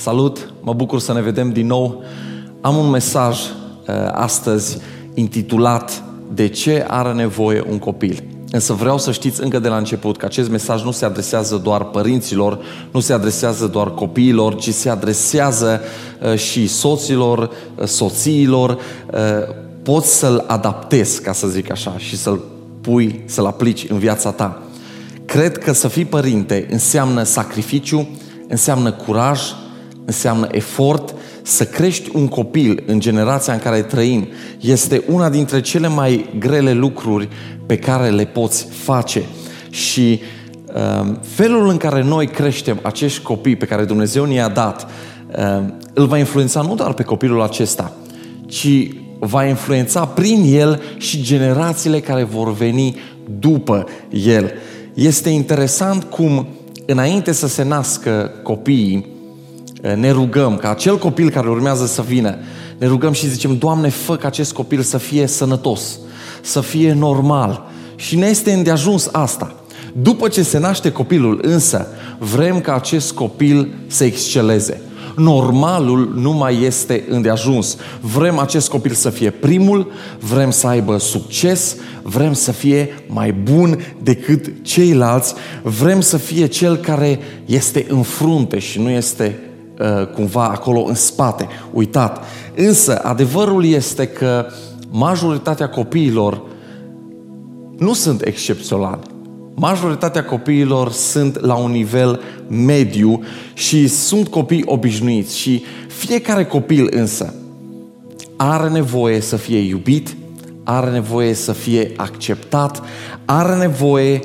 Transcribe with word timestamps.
Salut, 0.00 0.52
mă 0.60 0.72
bucur 0.72 1.00
să 1.00 1.12
ne 1.12 1.20
vedem 1.20 1.52
din 1.52 1.66
nou. 1.66 2.02
Am 2.60 2.76
un 2.76 2.90
mesaj 2.90 3.38
uh, 3.38 3.94
astăzi 4.12 4.78
intitulat 5.14 6.02
De 6.34 6.48
ce 6.48 6.84
are 6.88 7.12
nevoie 7.12 7.64
un 7.70 7.78
copil? 7.78 8.22
Însă 8.50 8.72
vreau 8.72 8.98
să 8.98 9.12
știți 9.12 9.42
încă 9.42 9.58
de 9.58 9.68
la 9.68 9.76
început 9.76 10.16
că 10.16 10.24
acest 10.24 10.50
mesaj 10.50 10.84
nu 10.84 10.90
se 10.90 11.04
adresează 11.04 11.56
doar 11.56 11.84
părinților, 11.84 12.58
nu 12.90 13.00
se 13.00 13.12
adresează 13.12 13.66
doar 13.66 13.94
copiilor, 13.94 14.56
ci 14.56 14.72
se 14.72 14.88
adresează 14.88 15.80
uh, 16.22 16.38
și 16.38 16.66
soților, 16.66 17.38
uh, 17.38 17.84
soțiilor. 17.84 18.70
Uh, 18.70 19.54
poți 19.82 20.18
să-l 20.18 20.44
adaptezi, 20.46 21.22
ca 21.22 21.32
să 21.32 21.46
zic 21.46 21.70
așa, 21.70 21.94
și 21.96 22.16
să-l 22.16 22.40
pui, 22.80 23.22
să-l 23.24 23.46
aplici 23.46 23.86
în 23.88 23.98
viața 23.98 24.30
ta. 24.30 24.62
Cred 25.24 25.58
că 25.58 25.72
să 25.72 25.88
fii 25.88 26.04
părinte 26.04 26.68
înseamnă 26.70 27.22
sacrificiu, 27.22 28.08
înseamnă 28.48 28.92
curaj, 28.92 29.40
înseamnă 30.08 30.46
efort, 30.50 31.14
să 31.42 31.64
crești 31.64 32.10
un 32.12 32.28
copil 32.28 32.82
în 32.86 33.00
generația 33.00 33.52
în 33.52 33.58
care 33.58 33.82
trăim 33.82 34.28
este 34.60 35.02
una 35.08 35.28
dintre 35.28 35.60
cele 35.60 35.88
mai 35.88 36.30
grele 36.38 36.72
lucruri 36.72 37.28
pe 37.66 37.76
care 37.76 38.08
le 38.08 38.24
poți 38.24 38.66
face. 38.70 39.22
Și 39.70 40.20
uh, 40.74 41.14
felul 41.20 41.68
în 41.68 41.76
care 41.76 42.02
noi 42.02 42.26
creștem 42.26 42.78
acești 42.82 43.22
copii 43.22 43.56
pe 43.56 43.66
care 43.66 43.84
Dumnezeu 43.84 44.24
ne-a 44.24 44.48
dat, 44.48 44.86
uh, 45.38 45.64
îl 45.94 46.06
va 46.06 46.18
influența 46.18 46.60
nu 46.60 46.74
doar 46.74 46.92
pe 46.92 47.02
copilul 47.02 47.42
acesta, 47.42 47.92
ci 48.46 48.88
va 49.18 49.44
influența 49.44 50.06
prin 50.06 50.44
el 50.54 50.82
și 50.96 51.22
generațiile 51.22 52.00
care 52.00 52.22
vor 52.22 52.52
veni 52.52 52.96
după 53.38 53.86
el. 54.10 54.52
Este 54.94 55.28
interesant 55.28 56.04
cum 56.04 56.46
înainte 56.86 57.32
să 57.32 57.46
se 57.46 57.64
nască 57.64 58.30
copiii, 58.42 59.16
Eh, 59.16 59.17
ne 59.82 60.10
rugăm 60.10 60.56
ca 60.56 60.70
acel 60.70 60.98
copil 60.98 61.30
care 61.30 61.48
urmează 61.48 61.86
să 61.86 62.02
vină, 62.02 62.36
ne 62.78 62.86
rugăm 62.86 63.12
și 63.12 63.28
zicem, 63.28 63.58
Doamne, 63.58 63.88
fă 63.88 64.16
ca 64.16 64.26
acest 64.26 64.52
copil 64.52 64.80
să 64.80 64.98
fie 64.98 65.26
sănătos, 65.26 65.98
să 66.42 66.60
fie 66.60 66.92
normal. 66.92 67.66
Și 67.96 68.16
ne 68.16 68.26
este 68.26 68.52
îndeajuns 68.52 69.08
asta. 69.12 69.54
După 69.92 70.28
ce 70.28 70.42
se 70.42 70.58
naște 70.58 70.92
copilul, 70.92 71.40
însă, 71.42 71.86
vrem 72.18 72.60
ca 72.60 72.74
acest 72.74 73.12
copil 73.12 73.68
să 73.86 74.04
exceleze. 74.04 74.80
Normalul 75.16 76.12
nu 76.14 76.32
mai 76.32 76.62
este 76.62 77.04
îndeajuns. 77.08 77.76
Vrem 78.00 78.38
acest 78.38 78.68
copil 78.68 78.92
să 78.92 79.10
fie 79.10 79.30
primul, 79.30 79.92
vrem 80.20 80.50
să 80.50 80.66
aibă 80.66 80.98
succes, 80.98 81.76
vrem 82.02 82.32
să 82.32 82.52
fie 82.52 83.04
mai 83.06 83.32
bun 83.32 83.78
decât 84.02 84.52
ceilalți, 84.62 85.34
vrem 85.62 86.00
să 86.00 86.16
fie 86.16 86.46
cel 86.46 86.76
care 86.76 87.18
este 87.44 87.86
în 87.88 88.02
frunte 88.02 88.58
și 88.58 88.80
nu 88.80 88.90
este 88.90 89.38
Uh, 89.42 89.47
cumva 90.14 90.44
acolo 90.44 90.82
în 90.82 90.94
spate, 90.94 91.48
uitat. 91.72 92.24
Însă, 92.54 92.98
adevărul 93.02 93.64
este 93.64 94.06
că 94.06 94.46
majoritatea 94.90 95.68
copiilor 95.68 96.42
nu 97.78 97.92
sunt 97.92 98.22
excepționali. 98.26 99.00
Majoritatea 99.54 100.24
copiilor 100.24 100.90
sunt 100.90 101.40
la 101.40 101.54
un 101.54 101.70
nivel 101.70 102.20
mediu 102.48 103.22
și 103.54 103.88
sunt 103.88 104.28
copii 104.28 104.62
obișnuiți 104.66 105.38
și 105.38 105.62
fiecare 105.86 106.44
copil 106.44 106.88
însă 106.90 107.34
are 108.36 108.68
nevoie 108.68 109.20
să 109.20 109.36
fie 109.36 109.58
iubit, 109.58 110.16
are 110.64 110.90
nevoie 110.90 111.34
să 111.34 111.52
fie 111.52 111.92
acceptat, 111.96 112.82
are 113.24 113.56
nevoie 113.56 114.20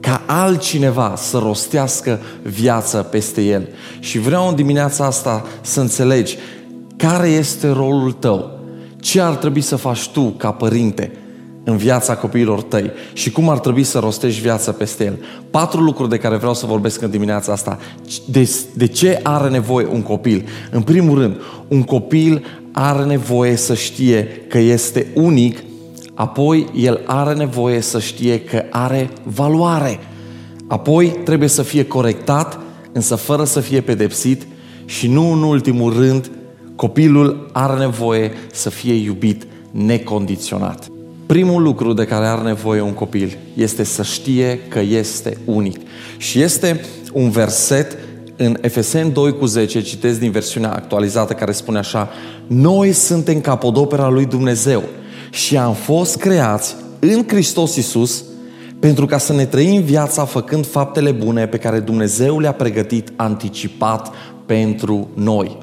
ca 0.00 0.22
altcineva 0.26 1.14
să 1.16 1.38
rostească 1.38 2.20
viața 2.42 3.02
peste 3.02 3.42
el. 3.42 3.68
Și 3.98 4.18
vreau 4.18 4.48
în 4.48 4.54
dimineața 4.54 5.04
asta 5.04 5.44
să 5.60 5.80
înțelegi 5.80 6.36
care 6.96 7.28
este 7.28 7.68
rolul 7.68 8.12
tău, 8.12 8.50
ce 9.00 9.20
ar 9.20 9.34
trebui 9.34 9.60
să 9.60 9.76
faci 9.76 10.08
tu 10.08 10.22
ca 10.22 10.50
părinte 10.50 11.12
în 11.64 11.76
viața 11.76 12.16
copiilor 12.16 12.62
tăi 12.62 12.90
și 13.12 13.30
cum 13.30 13.48
ar 13.48 13.58
trebui 13.58 13.82
să 13.82 13.98
rostești 13.98 14.40
viața 14.40 14.72
peste 14.72 15.04
el. 15.04 15.18
Patru 15.50 15.80
lucruri 15.80 16.10
de 16.10 16.18
care 16.18 16.36
vreau 16.36 16.54
să 16.54 16.66
vorbesc 16.66 17.02
în 17.02 17.10
dimineața 17.10 17.52
asta. 17.52 17.78
De, 18.26 18.50
de 18.74 18.86
ce 18.86 19.20
are 19.22 19.48
nevoie 19.48 19.86
un 19.92 20.02
copil? 20.02 20.48
În 20.70 20.82
primul 20.82 21.18
rând, 21.18 21.36
un 21.68 21.82
copil 21.82 22.44
are 22.72 23.04
nevoie 23.04 23.56
să 23.56 23.74
știe 23.74 24.28
că 24.48 24.58
este 24.58 25.06
unic 25.14 25.58
Apoi, 26.16 26.66
el 26.74 27.00
are 27.06 27.34
nevoie 27.34 27.80
să 27.80 28.00
știe 28.00 28.40
că 28.40 28.64
are 28.70 29.10
valoare. 29.22 29.98
Apoi, 30.66 31.08
trebuie 31.24 31.48
să 31.48 31.62
fie 31.62 31.84
corectat, 31.84 32.58
însă 32.92 33.14
fără 33.14 33.44
să 33.44 33.60
fie 33.60 33.80
pedepsit 33.80 34.46
și 34.84 35.08
nu 35.08 35.32
în 35.32 35.42
ultimul 35.42 35.92
rând, 35.92 36.30
copilul 36.76 37.50
are 37.52 37.78
nevoie 37.78 38.32
să 38.52 38.70
fie 38.70 38.94
iubit 38.94 39.46
necondiționat. 39.70 40.86
Primul 41.26 41.62
lucru 41.62 41.92
de 41.92 42.04
care 42.04 42.26
are 42.26 42.42
nevoie 42.42 42.80
un 42.80 42.92
copil 42.92 43.36
este 43.54 43.84
să 43.84 44.02
știe 44.02 44.60
că 44.68 44.80
este 44.80 45.36
unic. 45.44 45.80
Și 46.16 46.40
este 46.40 46.80
un 47.12 47.30
verset 47.30 47.98
în 48.36 48.56
Efeseni 48.60 49.12
2 49.12 49.32
cu 49.32 49.46
10, 49.46 49.80
citesc 49.80 50.18
din 50.18 50.30
versiunea 50.30 50.72
actualizată 50.72 51.32
care 51.32 51.52
spune 51.52 51.78
așa 51.78 52.08
Noi 52.46 52.92
suntem 52.92 53.40
capodopera 53.40 54.08
lui 54.08 54.24
Dumnezeu 54.24 54.82
și 55.30 55.56
am 55.56 55.72
fost 55.72 56.16
creați 56.16 56.76
în 56.98 57.24
Hristos 57.26 57.76
Iisus 57.76 58.24
pentru 58.78 59.06
ca 59.06 59.18
să 59.18 59.32
ne 59.32 59.44
trăim 59.44 59.82
viața 59.82 60.24
făcând 60.24 60.66
faptele 60.66 61.10
bune 61.10 61.46
pe 61.46 61.56
care 61.56 61.80
Dumnezeu 61.80 62.38
le-a 62.38 62.52
pregătit 62.52 63.12
anticipat 63.16 64.12
pentru 64.46 65.08
noi. 65.14 65.58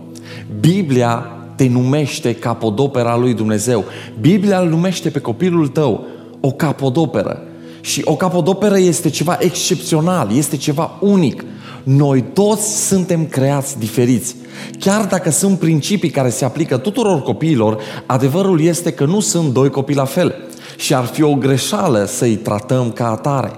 Biblia 0.59 1.25
te 1.56 1.68
numește 1.68 2.35
capodopera 2.35 3.18
lui 3.18 3.34
Dumnezeu. 3.34 3.84
Biblia 4.19 4.59
îl 4.59 4.69
numește 4.69 5.09
pe 5.09 5.19
copilul 5.19 5.68
tău 5.68 6.06
o 6.40 6.52
capodoperă. 6.52 7.41
Și 7.81 8.02
o 8.06 8.16
capodoperă 8.16 8.78
este 8.78 9.09
ceva 9.09 9.38
excepțional, 9.40 10.35
este 10.35 10.57
ceva 10.57 10.97
unic. 11.02 11.44
Noi 11.84 12.24
toți 12.34 12.88
suntem 12.88 13.26
creați 13.26 13.80
diferiți. 13.80 14.36
Chiar 14.80 15.06
dacă 15.06 15.32
sunt 15.32 15.60
principii 15.60 16.10
care 16.10 16.30
se 16.30 16.46
aplică 16.46 16.78
tuturor 16.78 17.22
copiilor, 17.22 17.78
adevărul 18.06 18.62
este 18.62 18.92
că 18.92 19.06
nu 19.06 19.20
sunt 19.20 19.54
doi 19.54 19.70
copii 19.70 19.96
la 19.96 20.06
fel. 20.06 20.36
Și 20.78 20.94
ar 20.94 21.06
fi 21.06 21.24
o 21.24 21.36
greșeală 21.36 22.06
să-i 22.06 22.36
tratăm 22.36 22.92
ca 22.92 23.10
atare. 23.10 23.52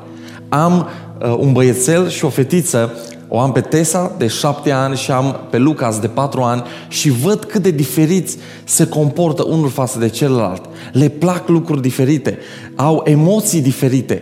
Am 0.49 0.87
uh, 1.21 1.35
un 1.37 1.51
băiețel 1.51 2.09
și 2.09 2.25
o 2.25 2.29
fetiță, 2.29 2.93
o 3.27 3.39
am 3.39 3.51
pe 3.51 3.61
Tesa 3.61 4.11
de 4.17 4.27
șapte 4.27 4.71
ani 4.71 4.97
și 4.97 5.11
am 5.11 5.39
pe 5.49 5.57
Lucas 5.57 5.99
de 5.99 6.07
patru 6.07 6.41
ani 6.41 6.63
și 6.87 7.09
văd 7.09 7.43
cât 7.43 7.61
de 7.61 7.71
diferiți 7.71 8.37
se 8.63 8.87
comportă 8.87 9.43
unul 9.43 9.69
față 9.69 9.99
de 9.99 10.09
celălalt. 10.09 10.61
Le 10.91 11.07
plac 11.07 11.47
lucruri 11.47 11.81
diferite, 11.81 12.37
au 12.75 13.01
emoții 13.05 13.61
diferite. 13.61 14.21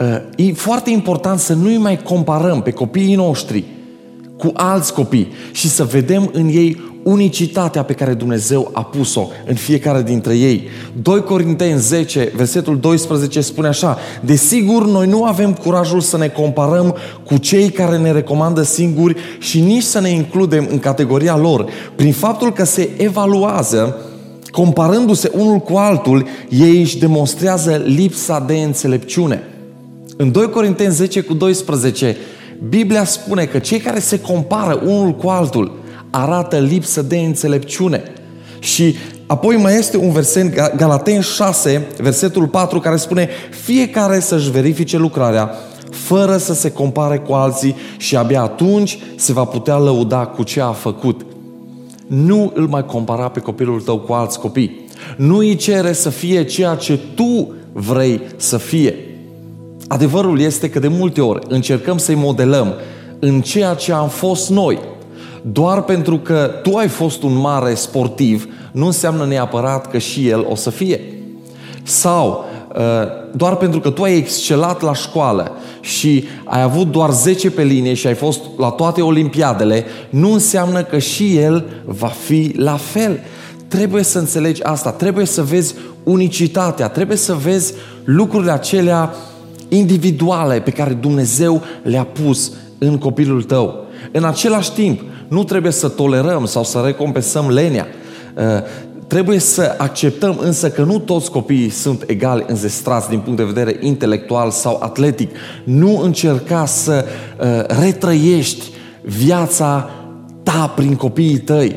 Uh, 0.00 0.16
e 0.36 0.52
foarte 0.52 0.90
important 0.90 1.40
să 1.40 1.54
nu-i 1.54 1.76
mai 1.76 2.02
comparăm 2.02 2.62
pe 2.62 2.70
copiii 2.70 3.14
noștri 3.14 3.64
cu 4.38 4.50
alți 4.54 4.92
copii 4.92 5.28
și 5.52 5.68
să 5.68 5.84
vedem 5.84 6.30
în 6.32 6.46
ei 6.46 6.80
unicitatea 7.02 7.82
pe 7.82 7.92
care 7.92 8.14
Dumnezeu 8.14 8.70
a 8.72 8.82
pus-o 8.82 9.28
în 9.46 9.54
fiecare 9.54 10.02
dintre 10.02 10.36
ei. 10.36 10.68
2 11.02 11.20
Corinteni 11.22 11.78
10, 11.78 12.32
versetul 12.34 12.78
12 12.78 13.40
spune 13.40 13.68
așa, 13.68 13.98
Desigur, 14.20 14.86
noi 14.86 15.06
nu 15.06 15.24
avem 15.24 15.52
curajul 15.52 16.00
să 16.00 16.16
ne 16.16 16.28
comparăm 16.28 16.96
cu 17.24 17.36
cei 17.36 17.70
care 17.70 17.98
ne 17.98 18.12
recomandă 18.12 18.62
singuri 18.62 19.16
și 19.38 19.60
nici 19.60 19.82
să 19.82 20.00
ne 20.00 20.08
includem 20.08 20.66
în 20.70 20.78
categoria 20.78 21.36
lor. 21.36 21.66
Prin 21.94 22.12
faptul 22.12 22.52
că 22.52 22.64
se 22.64 22.90
evaluează 22.96 23.96
comparându-se 24.50 25.30
unul 25.34 25.58
cu 25.58 25.76
altul, 25.76 26.26
ei 26.48 26.80
își 26.80 26.98
demonstrează 26.98 27.82
lipsa 27.84 28.44
de 28.46 28.54
înțelepciune. 28.54 29.42
În 30.18 30.32
2 30.32 30.50
Corinteni 30.50 30.92
10 30.92 31.20
cu 31.20 31.34
12, 31.34 32.16
Biblia 32.68 33.04
spune 33.04 33.44
că 33.44 33.58
cei 33.58 33.78
care 33.78 33.98
se 33.98 34.20
compară 34.20 34.82
unul 34.84 35.12
cu 35.12 35.28
altul 35.28 35.78
arată 36.10 36.58
lipsă 36.58 37.02
de 37.02 37.18
înțelepciune. 37.18 38.02
Și 38.58 38.94
apoi 39.26 39.56
mai 39.56 39.78
este 39.78 39.96
un 39.96 40.12
verset, 40.12 40.76
Galaten 40.76 41.20
6, 41.20 41.86
versetul 41.98 42.46
4, 42.46 42.80
care 42.80 42.96
spune 42.96 43.28
fiecare 43.50 44.20
să-și 44.20 44.50
verifice 44.50 44.96
lucrarea 44.96 45.50
fără 45.90 46.36
să 46.36 46.54
se 46.54 46.70
compare 46.70 47.18
cu 47.18 47.32
alții 47.32 47.76
și 47.96 48.16
abia 48.16 48.42
atunci 48.42 48.98
se 49.16 49.32
va 49.32 49.44
putea 49.44 49.78
lăuda 49.78 50.26
cu 50.26 50.42
ce 50.42 50.60
a 50.60 50.72
făcut. 50.72 51.26
Nu 52.06 52.52
îl 52.54 52.66
mai 52.66 52.84
compara 52.84 53.28
pe 53.28 53.40
copilul 53.40 53.80
tău 53.80 53.98
cu 53.98 54.12
alți 54.12 54.40
copii. 54.40 54.84
Nu 55.16 55.36
îi 55.36 55.56
cere 55.56 55.92
să 55.92 56.08
fie 56.08 56.44
ceea 56.44 56.74
ce 56.74 56.98
tu 57.14 57.54
vrei 57.72 58.20
să 58.36 58.56
fie. 58.56 59.05
Adevărul 59.88 60.40
este 60.40 60.70
că 60.70 60.78
de 60.78 60.88
multe 60.88 61.20
ori 61.20 61.46
încercăm 61.48 61.98
să-i 61.98 62.14
modelăm 62.14 62.74
în 63.18 63.40
ceea 63.40 63.74
ce 63.74 63.92
am 63.92 64.08
fost 64.08 64.50
noi. 64.50 64.78
Doar 65.42 65.82
pentru 65.82 66.18
că 66.18 66.50
tu 66.62 66.76
ai 66.76 66.88
fost 66.88 67.22
un 67.22 67.34
mare 67.34 67.74
sportiv, 67.74 68.48
nu 68.72 68.86
înseamnă 68.86 69.24
neapărat 69.24 69.90
că 69.90 69.98
și 69.98 70.28
el 70.28 70.46
o 70.48 70.54
să 70.54 70.70
fie. 70.70 71.00
Sau 71.82 72.44
doar 73.32 73.56
pentru 73.56 73.80
că 73.80 73.90
tu 73.90 74.02
ai 74.02 74.16
excelat 74.16 74.82
la 74.82 74.94
școală 74.94 75.50
și 75.80 76.24
ai 76.44 76.62
avut 76.62 76.90
doar 76.90 77.10
10 77.10 77.50
pe 77.50 77.62
linie 77.62 77.94
și 77.94 78.06
ai 78.06 78.14
fost 78.14 78.40
la 78.58 78.70
toate 78.70 79.02
olimpiadele, 79.02 79.84
nu 80.10 80.32
înseamnă 80.32 80.82
că 80.82 80.98
și 80.98 81.36
el 81.36 81.64
va 81.84 82.06
fi 82.06 82.52
la 82.56 82.76
fel. 82.76 83.18
Trebuie 83.68 84.02
să 84.02 84.18
înțelegi 84.18 84.62
asta, 84.62 84.90
trebuie 84.90 85.26
să 85.26 85.42
vezi 85.42 85.74
unicitatea, 86.02 86.88
trebuie 86.88 87.16
să 87.16 87.34
vezi 87.34 87.74
lucrurile 88.04 88.52
acelea 88.52 89.14
individuale 89.68 90.60
pe 90.60 90.70
care 90.70 90.92
Dumnezeu 90.92 91.62
le-a 91.82 92.04
pus 92.04 92.52
în 92.78 92.98
copilul 92.98 93.42
tău. 93.42 93.84
În 94.12 94.24
același 94.24 94.72
timp, 94.72 95.00
nu 95.28 95.44
trebuie 95.44 95.72
să 95.72 95.88
tolerăm 95.88 96.46
sau 96.46 96.64
să 96.64 96.82
recompensăm 96.84 97.48
lenia. 97.48 97.86
Uh, 98.36 98.42
trebuie 99.06 99.38
să 99.38 99.74
acceptăm 99.78 100.38
însă 100.40 100.70
că 100.70 100.82
nu 100.82 100.98
toți 100.98 101.30
copiii 101.30 101.68
sunt 101.68 102.04
egali 102.06 102.44
înzestrați 102.46 103.08
din 103.08 103.18
punct 103.18 103.38
de 103.38 103.44
vedere 103.44 103.76
intelectual 103.80 104.50
sau 104.50 104.78
atletic. 104.82 105.30
Nu 105.64 106.00
încerca 106.00 106.66
să 106.66 107.04
uh, 107.40 107.46
retrăiești 107.80 108.64
viața 109.02 109.90
ta 110.42 110.72
prin 110.76 110.94
copiii 110.94 111.38
tăi. 111.38 111.76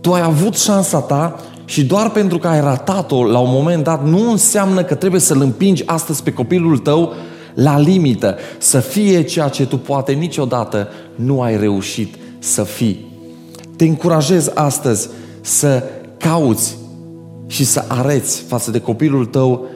Tu 0.00 0.12
ai 0.12 0.22
avut 0.22 0.58
șansa 0.58 0.98
ta 0.98 1.40
și 1.64 1.84
doar 1.84 2.10
pentru 2.10 2.38
că 2.38 2.48
ai 2.48 2.60
ratat-o 2.60 3.24
la 3.24 3.38
un 3.38 3.50
moment 3.50 3.84
dat 3.84 4.06
nu 4.06 4.30
înseamnă 4.30 4.82
că 4.84 4.94
trebuie 4.94 5.20
să-l 5.20 5.40
împingi 5.40 5.86
astăzi 5.86 6.22
pe 6.22 6.32
copilul 6.32 6.78
tău 6.78 7.12
la 7.54 7.78
limită, 7.78 8.36
să 8.58 8.80
fie 8.80 9.22
ceea 9.22 9.48
ce 9.48 9.66
tu 9.66 9.78
poate 9.78 10.12
niciodată 10.12 10.88
nu 11.14 11.42
ai 11.42 11.56
reușit 11.56 12.14
să 12.38 12.62
fii. 12.62 13.10
Te 13.76 13.84
încurajez 13.84 14.50
astăzi 14.54 15.08
să 15.40 15.82
cauți 16.18 16.76
și 17.46 17.64
să 17.64 17.84
areți 17.88 18.40
față 18.40 18.70
de 18.70 18.80
copilul 18.80 19.26
tău 19.26 19.66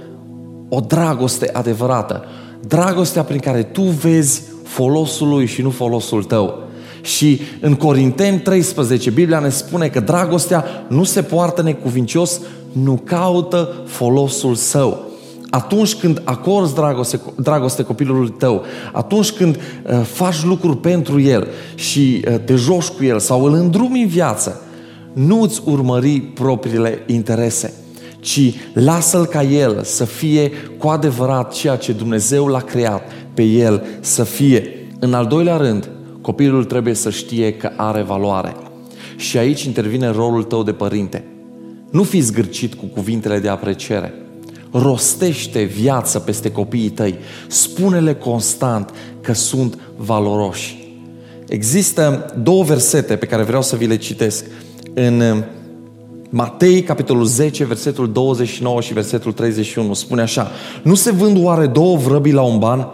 o 0.68 0.80
dragoste 0.80 1.50
adevărată. 1.52 2.24
Dragostea 2.66 3.22
prin 3.22 3.38
care 3.38 3.62
tu 3.62 3.82
vezi 3.82 4.42
folosul 4.62 5.28
lui 5.28 5.46
și 5.46 5.62
nu 5.62 5.70
folosul 5.70 6.24
tău. 6.24 6.65
Și 7.06 7.40
în 7.60 7.74
Corinteni 7.74 8.38
13, 8.38 9.10
Biblia 9.10 9.38
ne 9.38 9.48
spune 9.48 9.88
că 9.88 10.00
dragostea 10.00 10.64
nu 10.88 11.04
se 11.04 11.22
poartă 11.22 11.62
necuvincios, 11.62 12.40
nu 12.72 13.00
caută 13.04 13.72
folosul 13.86 14.54
său. 14.54 15.04
Atunci 15.50 15.94
când 15.94 16.20
acorzi 16.24 16.74
dragoste, 16.74 17.20
dragoste 17.36 17.82
copilului 17.82 18.34
tău, 18.38 18.64
atunci 18.92 19.30
când 19.30 19.56
uh, 19.56 20.00
faci 20.02 20.44
lucruri 20.44 20.76
pentru 20.76 21.20
el 21.20 21.48
și 21.74 22.24
uh, 22.28 22.34
te 22.44 22.54
joci 22.54 22.88
cu 22.88 23.04
el 23.04 23.18
sau 23.18 23.44
îl 23.44 23.54
îndrumi 23.54 24.02
în 24.02 24.08
viață, 24.08 24.60
nu 25.12 25.42
îți 25.42 25.60
urmări 25.64 26.20
propriile 26.20 27.02
interese, 27.06 27.74
ci 28.20 28.54
lasă-l 28.72 29.24
ca 29.26 29.42
el 29.42 29.82
să 29.82 30.04
fie 30.04 30.50
cu 30.78 30.88
adevărat 30.88 31.52
ceea 31.52 31.76
ce 31.76 31.92
Dumnezeu 31.92 32.46
l-a 32.46 32.60
creat 32.60 33.02
pe 33.34 33.42
el 33.42 33.82
să 34.00 34.24
fie. 34.24 34.70
În 35.00 35.14
al 35.14 35.26
doilea 35.26 35.56
rând, 35.56 35.90
Copilul 36.26 36.64
trebuie 36.64 36.94
să 36.94 37.10
știe 37.10 37.52
că 37.52 37.70
are 37.76 38.02
valoare. 38.02 38.56
Și 39.16 39.38
aici 39.38 39.62
intervine 39.62 40.08
rolul 40.08 40.42
tău 40.42 40.62
de 40.62 40.72
părinte. 40.72 41.24
Nu 41.90 42.02
fi 42.02 42.20
zgârcit 42.20 42.74
cu 42.74 42.84
cuvintele 42.84 43.38
de 43.38 43.48
apreciere. 43.48 44.14
Rostește 44.70 45.62
viață 45.62 46.18
peste 46.18 46.50
copiii 46.50 46.88
tăi. 46.88 47.14
Spune-le 47.46 48.14
constant 48.14 48.90
că 49.20 49.32
sunt 49.32 49.78
valoroși. 49.96 50.94
Există 51.48 52.34
două 52.42 52.62
versete 52.62 53.16
pe 53.16 53.26
care 53.26 53.42
vreau 53.42 53.62
să 53.62 53.76
vi 53.76 53.86
le 53.86 53.96
citesc. 53.96 54.44
În 54.94 55.44
Matei, 56.30 56.82
capitolul 56.82 57.24
10, 57.24 57.64
versetul 57.64 58.12
29 58.12 58.80
și 58.80 58.92
versetul 58.92 59.32
31, 59.32 59.94
spune 59.94 60.22
așa 60.22 60.50
Nu 60.82 60.94
se 60.94 61.10
vând 61.10 61.44
oare 61.44 61.66
două 61.66 61.96
vrăbii 61.96 62.32
la 62.32 62.42
un 62.42 62.58
ban? 62.58 62.86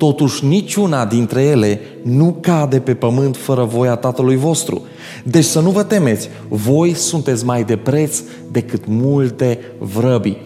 Totuși 0.00 0.44
niciuna 0.44 1.06
dintre 1.06 1.42
ele 1.42 1.80
nu 2.02 2.36
cade 2.40 2.78
pe 2.78 2.94
pământ 2.94 3.36
fără 3.36 3.64
voia 3.64 3.96
Tatălui 3.96 4.36
vostru. 4.36 4.82
Deci 5.24 5.44
să 5.44 5.60
nu 5.60 5.70
vă 5.70 5.82
temeți, 5.82 6.28
voi 6.48 6.94
sunteți 6.94 7.44
mai 7.44 7.64
de 7.64 7.76
preț 7.76 8.22
decât 8.50 8.82
multe 8.86 9.58
vrăbii. 9.78 10.42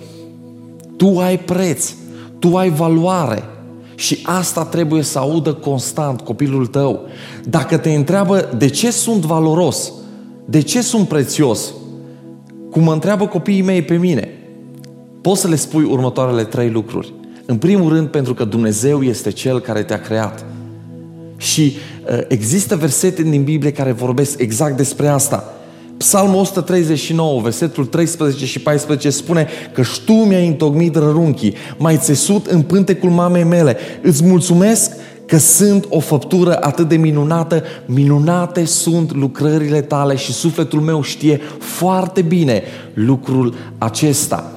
Tu 0.97 1.19
ai 1.19 1.39
preț, 1.39 1.93
tu 2.39 2.57
ai 2.57 2.71
valoare 2.71 3.45
și 3.95 4.19
asta 4.23 4.65
trebuie 4.65 5.03
să 5.03 5.19
audă 5.19 5.53
constant 5.53 6.21
copilul 6.21 6.67
tău. 6.67 7.01
Dacă 7.45 7.77
te 7.77 7.91
întreabă 7.91 8.49
de 8.57 8.69
ce 8.69 8.91
sunt 8.91 9.25
valoros, 9.25 9.93
de 10.45 10.61
ce 10.61 10.83
sunt 10.83 11.09
prețios, 11.09 11.73
cum 12.71 12.83
mă 12.83 12.93
întreabă 12.93 13.27
copiii 13.27 13.63
mei 13.63 13.83
pe 13.83 13.97
mine, 13.97 14.29
poți 15.21 15.41
să 15.41 15.49
le 15.49 15.57
spui 15.57 15.85
următoarele 15.85 16.45
trei 16.45 16.71
lucruri. 16.71 17.13
În 17.47 17.57
primul 17.57 17.93
rând 17.93 18.09
pentru 18.09 18.35
că 18.35 18.45
Dumnezeu 18.45 19.03
este 19.03 19.31
Cel 19.31 19.61
care 19.61 19.83
te-a 19.83 20.01
creat. 20.01 20.45
Și 21.37 21.73
uh, 22.11 22.19
există 22.29 22.77
versete 22.77 23.23
din 23.23 23.45
Biblie 23.45 23.73
care 23.73 23.93
vorbesc 23.93 24.39
exact 24.39 24.77
despre 24.77 25.09
asta. 25.09 25.55
Psalmul 25.97 26.41
139, 26.41 27.41
versetul 27.41 27.87
13 27.87 28.47
și 28.47 28.61
14 28.61 29.11
spune 29.11 29.49
că 29.73 29.83
tu 30.05 30.13
mi-ai 30.13 30.47
întocmit 30.47 30.95
rărunchii, 30.95 31.55
mai 31.77 31.97
țesut 31.97 32.47
în 32.47 32.63
pântecul 32.63 33.11
mamei 33.11 33.45
mele. 33.45 33.77
Îți 34.03 34.25
mulțumesc 34.25 34.93
că 35.27 35.37
sunt 35.37 35.87
o 35.89 36.01
făptură 36.01 36.59
atât 36.61 36.89
de 36.89 36.97
minunată, 36.97 37.63
minunate 37.87 38.65
sunt 38.65 39.15
lucrările 39.15 39.81
tale 39.81 40.17
și 40.17 40.33
sufletul 40.33 40.81
meu 40.81 41.03
știe 41.03 41.41
foarte 41.59 42.23
bine 42.23 42.63
lucrul 42.95 43.55
acesta. 43.79 44.53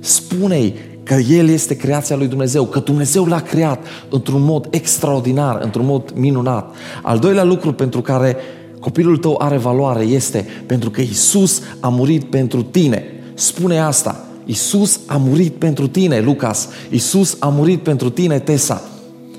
Spune-i 0.00 0.74
că 1.02 1.14
El 1.14 1.48
este 1.48 1.76
creația 1.76 2.16
lui 2.16 2.26
Dumnezeu, 2.26 2.64
că 2.64 2.78
Dumnezeu 2.78 3.24
l-a 3.24 3.40
creat 3.40 3.86
într-un 4.10 4.42
mod 4.42 4.66
extraordinar, 4.70 5.60
într-un 5.62 5.86
mod 5.86 6.12
minunat. 6.14 6.74
Al 7.02 7.18
doilea 7.18 7.44
lucru 7.44 7.72
pentru 7.72 8.00
care 8.00 8.36
copilul 8.80 9.16
tău 9.16 9.36
are 9.38 9.56
valoare 9.56 10.02
este 10.02 10.46
pentru 10.66 10.90
că 10.90 11.00
Isus 11.00 11.62
a 11.80 11.88
murit 11.88 12.24
pentru 12.24 12.62
tine. 12.62 13.04
Spune 13.34 13.78
asta. 13.78 14.24
Isus 14.44 15.00
a 15.06 15.16
murit 15.16 15.52
pentru 15.52 15.88
tine, 15.88 16.20
Lucas. 16.20 16.68
Isus 16.90 17.36
a 17.38 17.48
murit 17.48 17.82
pentru 17.82 18.10
tine, 18.10 18.38
Tesa. 18.38 18.82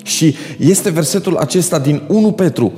Și 0.04 0.36
este 0.60 0.90
versetul 0.90 1.36
acesta 1.36 1.80
din 1.80 2.02
1 2.08 2.32
Petru 2.32 2.72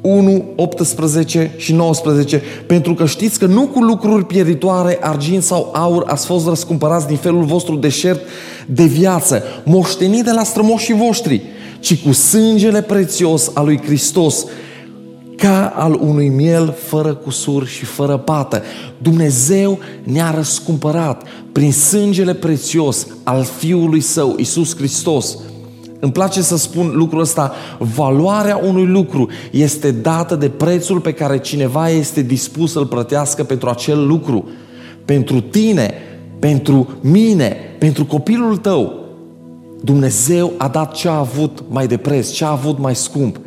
1, 0.00 0.44
18 0.56 1.54
și 1.56 1.72
19, 1.72 2.42
pentru 2.66 2.94
că 2.94 3.06
știți 3.06 3.38
că 3.38 3.46
nu 3.46 3.66
cu 3.66 3.80
lucruri 3.80 4.24
pieritoare, 4.24 4.98
argint 5.00 5.42
sau 5.42 5.70
aur 5.74 6.04
ați 6.06 6.26
fost 6.26 6.46
răscumpărați 6.46 7.06
din 7.06 7.16
felul 7.16 7.44
vostru 7.44 7.76
deșert 7.76 8.20
de 8.66 8.84
viață, 8.84 9.42
moștenit 9.64 10.24
de 10.24 10.32
la 10.32 10.42
strămoșii 10.42 10.94
voștri, 10.94 11.42
ci 11.80 12.02
cu 12.02 12.12
sângele 12.12 12.82
prețios 12.82 13.50
al 13.54 13.64
lui 13.64 13.80
Hristos, 13.84 14.44
ca 15.36 15.72
al 15.76 15.98
unui 16.00 16.28
miel 16.28 16.74
fără 16.86 17.14
cusur 17.14 17.66
și 17.66 17.84
fără 17.84 18.16
pată. 18.16 18.62
Dumnezeu 18.98 19.78
ne-a 20.02 20.30
răscumpărat 20.30 21.22
prin 21.52 21.72
sângele 21.72 22.34
prețios 22.34 23.06
al 23.22 23.44
Fiului 23.58 24.00
Său, 24.00 24.34
Isus 24.38 24.76
Hristos. 24.76 25.38
Îmi 26.00 26.12
place 26.12 26.42
să 26.42 26.56
spun 26.56 26.92
lucrul 26.94 27.20
ăsta, 27.20 27.52
valoarea 27.78 28.56
unui 28.56 28.86
lucru 28.86 29.28
este 29.50 29.90
dată 29.90 30.36
de 30.36 30.48
prețul 30.48 31.00
pe 31.00 31.12
care 31.12 31.38
cineva 31.38 31.88
este 31.88 32.22
dispus 32.22 32.72
să-l 32.72 32.86
plătească 32.86 33.44
pentru 33.44 33.68
acel 33.68 34.06
lucru. 34.06 34.48
Pentru 35.04 35.40
tine, 35.40 35.94
pentru 36.38 36.88
mine, 37.00 37.56
pentru 37.78 38.04
copilul 38.04 38.56
tău. 38.56 38.92
Dumnezeu 39.82 40.52
a 40.56 40.68
dat 40.68 40.94
ce 40.94 41.08
a 41.08 41.18
avut 41.18 41.64
mai 41.68 41.86
de 41.86 41.96
preț, 41.96 42.30
ce 42.30 42.44
a 42.44 42.50
avut 42.50 42.78
mai 42.78 42.94
scump. 42.96 43.40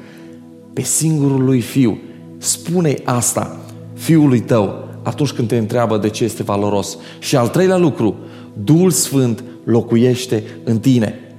Pe 0.73 0.81
singurul 0.81 1.43
lui 1.43 1.61
fiu. 1.61 1.97
spune 2.37 2.95
asta 3.03 3.59
fiului 3.93 4.39
tău 4.39 4.73
atunci 5.03 5.31
când 5.31 5.47
te 5.47 5.57
întreabă 5.57 5.97
de 5.97 6.09
ce 6.09 6.23
este 6.23 6.43
valoros. 6.43 6.97
Și 7.19 7.35
al 7.35 7.47
treilea 7.47 7.77
lucru, 7.77 8.15
Duhul 8.63 8.91
Sfânt 8.91 9.43
locuiește 9.63 10.43
în 10.63 10.79
tine. 10.79 11.30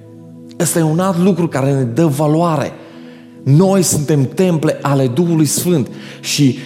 Ăsta 0.62 0.78
e 0.78 0.82
un 0.82 0.98
alt 0.98 1.18
lucru 1.18 1.48
care 1.48 1.72
ne 1.72 1.82
dă 1.82 2.06
valoare. 2.06 2.72
Noi 3.42 3.82
suntem 3.82 4.24
temple 4.24 4.78
ale 4.82 5.06
Duhului 5.06 5.46
Sfânt 5.46 5.88
și 6.20 6.58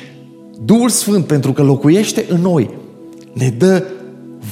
Duhul 0.64 0.88
Sfânt, 0.88 1.26
pentru 1.26 1.52
că 1.52 1.62
locuiește 1.62 2.24
în 2.28 2.40
noi, 2.40 2.70
ne 3.32 3.54
dă 3.58 3.84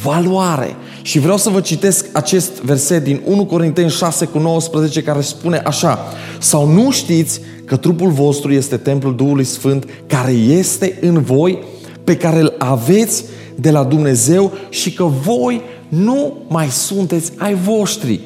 valoare. 0.03 0.77
Și 1.03 1.19
vreau 1.19 1.37
să 1.37 1.51
vă 1.51 1.61
citesc 1.61 2.07
acest 2.13 2.63
verset 2.63 3.05
din 3.05 3.21
1 3.25 3.45
Corinteni 3.45 3.91
6 3.91 4.25
cu 4.25 4.39
19 4.39 5.03
care 5.03 5.21
spune 5.21 5.59
așa 5.65 5.99
Sau 6.39 6.69
nu 6.69 6.91
știți 6.91 7.41
că 7.65 7.77
trupul 7.77 8.11
vostru 8.11 8.53
este 8.53 8.77
templul 8.77 9.17
Duhului 9.17 9.45
Sfânt 9.45 9.89
care 10.07 10.31
este 10.33 10.99
în 11.01 11.23
voi, 11.23 11.59
pe 12.05 12.17
care 12.17 12.41
îl 12.41 12.55
aveți 12.59 13.25
de 13.55 13.71
la 13.71 13.85
Dumnezeu 13.85 14.53
și 14.69 14.93
că 14.93 15.05
voi 15.05 15.63
nu 15.89 16.39
mai 16.49 16.69
sunteți 16.69 17.33
ai 17.37 17.55
voștri, 17.55 18.21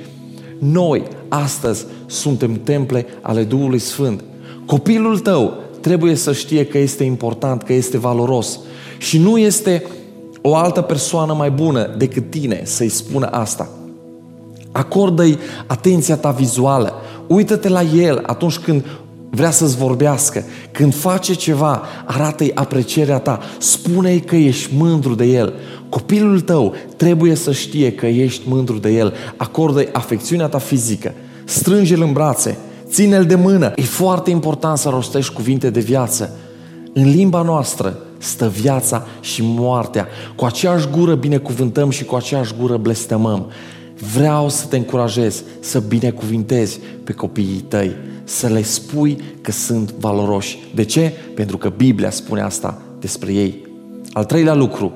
noi, 0.59 1.03
astăzi, 1.29 1.87
suntem 2.07 2.61
temple 2.65 3.07
ale 3.21 3.43
Duhului 3.43 3.79
Sfânt. 3.79 4.25
Copilul 4.67 5.19
tău 5.19 5.55
trebuie 5.81 6.15
să 6.15 6.33
știe 6.33 6.67
că 6.67 6.79
este 6.79 7.05
important, 7.05 7.63
că 7.63 7.73
este 7.73 7.99
valoros. 7.99 8.59
Și 8.99 9.19
nu 9.19 9.39
este 9.39 9.83
o 10.43 10.57
altă 10.57 10.81
persoană 10.81 11.33
mai 11.33 11.51
bună 11.51 11.95
decât 11.97 12.31
tine 12.31 12.61
să-i 12.65 12.89
spună 12.89 13.27
asta. 13.27 13.69
acordă-i 14.73 15.39
atenția 15.67 16.17
ta 16.17 16.31
vizuală, 16.31 16.93
uită-te 17.27 17.69
la 17.69 17.83
el 17.83 18.23
atunci 18.27 18.59
când 18.59 18.85
vrea 19.31 19.51
să-ți 19.51 19.77
vorbească, 19.77 20.45
când 20.71 20.95
face 20.95 21.35
ceva, 21.35 21.83
arată-i 22.07 22.51
aprecierea 22.55 23.19
ta, 23.19 23.41
spune-i 23.59 24.21
că 24.21 24.37
ești 24.37 24.75
mândru 24.75 25.15
de 25.15 25.25
el. 25.25 25.53
Copilul 25.89 26.41
tău 26.41 26.75
trebuie 26.97 27.35
să 27.35 27.53
știe 27.53 27.93
că 27.93 28.07
ești 28.07 28.49
mândru 28.49 28.79
de 28.79 28.91
el, 28.91 29.15
acordă-i 29.37 29.89
afecțiunea 29.93 30.47
ta 30.47 30.59
fizică, 30.59 31.15
strânge-l 31.45 32.03
în 32.03 32.13
brațe, 32.13 32.59
ține-l 32.89 33.25
de 33.25 33.35
mână. 33.35 33.73
E 33.77 33.83
foarte 33.83 34.31
important 34.31 34.79
să 34.79 34.89
rostești 34.89 35.33
cuvinte 35.33 35.71
de 35.71 35.81
viață. 35.81 36.37
În 36.93 37.11
limba 37.11 37.43
noastră 37.43 37.99
stă 38.19 38.49
viața 38.49 39.07
și 39.21 39.43
moartea. 39.45 40.07
Cu 40.37 40.45
aceeași 40.45 40.89
gură 40.89 41.15
binecuvântăm 41.15 41.91
și 41.91 42.05
cu 42.05 42.15
aceeași 42.15 42.55
gură 42.61 42.77
blestemăm. 42.77 43.47
Vreau 44.15 44.49
să 44.49 44.67
te 44.67 44.77
încurajez 44.77 45.43
să 45.61 45.79
binecuvintezi 45.79 46.81
pe 47.05 47.13
copiii 47.13 47.65
tăi, 47.69 47.97
să 48.25 48.47
le 48.47 48.63
spui 48.63 49.19
că 49.41 49.51
sunt 49.51 49.95
valoroși. 50.01 50.59
De 50.75 50.85
ce? 50.85 51.13
Pentru 51.35 51.59
că 51.59 51.73
Biblia 51.77 52.11
spune 52.11 52.41
asta 52.41 52.83
despre 53.01 53.33
ei. 53.33 53.67
Al 54.13 54.25
treilea 54.25 54.55
lucru, 54.55 54.93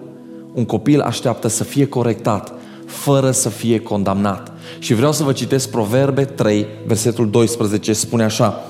un 0.52 0.64
copil 0.64 1.00
așteaptă 1.00 1.48
să 1.48 1.64
fie 1.64 1.86
corectat 1.86 2.52
fără 2.86 3.30
să 3.30 3.48
fie 3.48 3.80
condamnat. 3.80 4.52
Și 4.78 4.94
vreau 4.94 5.12
să 5.12 5.22
vă 5.22 5.32
citesc 5.32 5.70
Proverbe 5.70 6.24
3, 6.24 6.66
versetul 6.86 7.30
12, 7.30 7.92
spune 7.92 8.22
așa, 8.22 8.64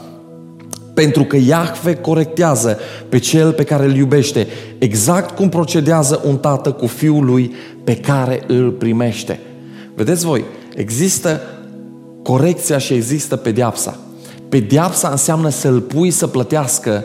pentru 0.94 1.24
că 1.24 1.36
Iahve 1.36 1.94
corectează 1.94 2.78
pe 3.08 3.18
cel 3.18 3.52
pe 3.52 3.64
care 3.64 3.84
îl 3.84 3.96
iubește, 3.96 4.46
exact 4.78 5.36
cum 5.36 5.48
procedează 5.48 6.20
un 6.24 6.36
tată 6.36 6.72
cu 6.72 6.86
fiul 6.86 7.24
lui 7.24 7.52
pe 7.84 7.96
care 7.96 8.42
îl 8.46 8.70
primește. 8.70 9.40
Vedeți 9.94 10.24
voi, 10.24 10.44
există 10.74 11.40
corecția 12.22 12.78
și 12.78 12.94
există 12.94 13.36
pediapsa. 13.36 13.98
Pediapsa 14.48 15.08
înseamnă 15.08 15.48
să-l 15.48 15.80
pui 15.80 16.10
să 16.10 16.26
plătească 16.26 17.04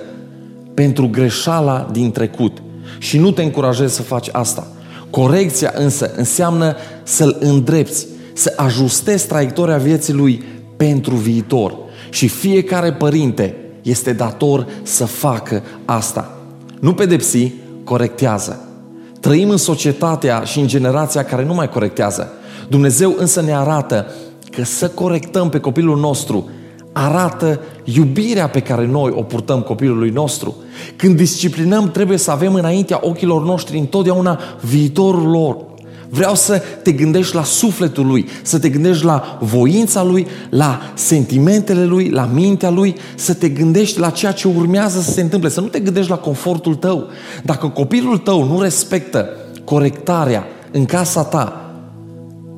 pentru 0.74 1.07
greșeala 1.07 1.89
din 1.91 2.12
trecut. 2.12 2.62
Și 2.98 3.17
nu 3.17 3.32
te 3.32 3.44
încurajez 3.44 3.94
să 3.94 4.01
faci 4.01 4.29
asta. 4.32 4.67
Corecția 5.10 5.74
însă 5.75 6.12
înseamnă 6.15 6.75
să-l 7.03 7.38
îndrepți, 7.39 8.08
să 8.34 8.53
ajustezi 8.56 9.27
traiectoria 9.27 9.77
vieții 9.77 10.13
lui 10.13 10.44
pentru 10.77 11.15
viitor. 11.15 11.77
Și 12.10 12.27
fiecare 12.27 12.94
părinte 12.94 13.56
este 13.82 14.13
dator 14.13 14.67
să 14.84 15.06
facă 15.06 15.63
asta. 15.86 16.38
Nu 16.79 16.94
pedepsi, 16.94 17.51
corectează. 17.84 18.62
Trăim 19.20 19.50
în 19.50 19.58
societatea 19.58 20.44
și 20.44 20.60
în 20.60 20.67
generația 20.67 21.24
care 21.24 21.46
nu 21.46 21.53
mai 21.53 21.70
corectează. 21.70 22.32
Dumnezeu 22.70 23.15
însă 23.17 23.41
ne 23.41 23.56
arată 23.56 24.06
că 24.51 24.63
să 24.63 24.88
corectăm 24.89 25.50
pe 25.50 25.60
copilul 25.60 25.98
nostru 25.98 26.50
arată 27.05 27.59
iubirea 27.83 28.47
pe 28.47 28.59
care 28.59 28.85
noi 28.85 29.11
o 29.15 29.21
purtăm 29.21 29.61
copilului 29.61 30.09
nostru. 30.09 30.55
Când 30.95 31.15
disciplinăm, 31.15 31.91
trebuie 31.91 32.17
să 32.17 32.31
avem 32.31 32.53
înaintea 32.53 32.99
ochilor 33.01 33.43
noștri 33.43 33.77
întotdeauna 33.77 34.39
viitorul 34.61 35.29
lor. 35.29 35.57
Vreau 36.09 36.35
să 36.35 36.61
te 36.83 36.91
gândești 36.91 37.35
la 37.35 37.43
sufletul 37.43 38.05
lui, 38.05 38.27
să 38.41 38.59
te 38.59 38.69
gândești 38.69 39.05
la 39.05 39.37
voința 39.41 40.03
lui, 40.03 40.27
la 40.49 40.79
sentimentele 40.93 41.85
lui, 41.85 42.09
la 42.09 42.29
mintea 42.33 42.69
lui, 42.69 42.95
să 43.15 43.33
te 43.33 43.49
gândești 43.49 43.99
la 43.99 44.09
ceea 44.09 44.31
ce 44.31 44.47
urmează 44.47 44.99
să 44.99 45.11
se 45.11 45.21
întâmple, 45.21 45.49
să 45.49 45.61
nu 45.61 45.67
te 45.67 45.79
gândești 45.79 46.09
la 46.09 46.17
confortul 46.17 46.75
tău. 46.75 47.07
Dacă 47.43 47.67
copilul 47.67 48.17
tău 48.17 48.43
nu 48.43 48.61
respectă 48.61 49.29
corectarea 49.63 50.45
în 50.71 50.85
casa 50.85 51.23
ta, 51.23 51.71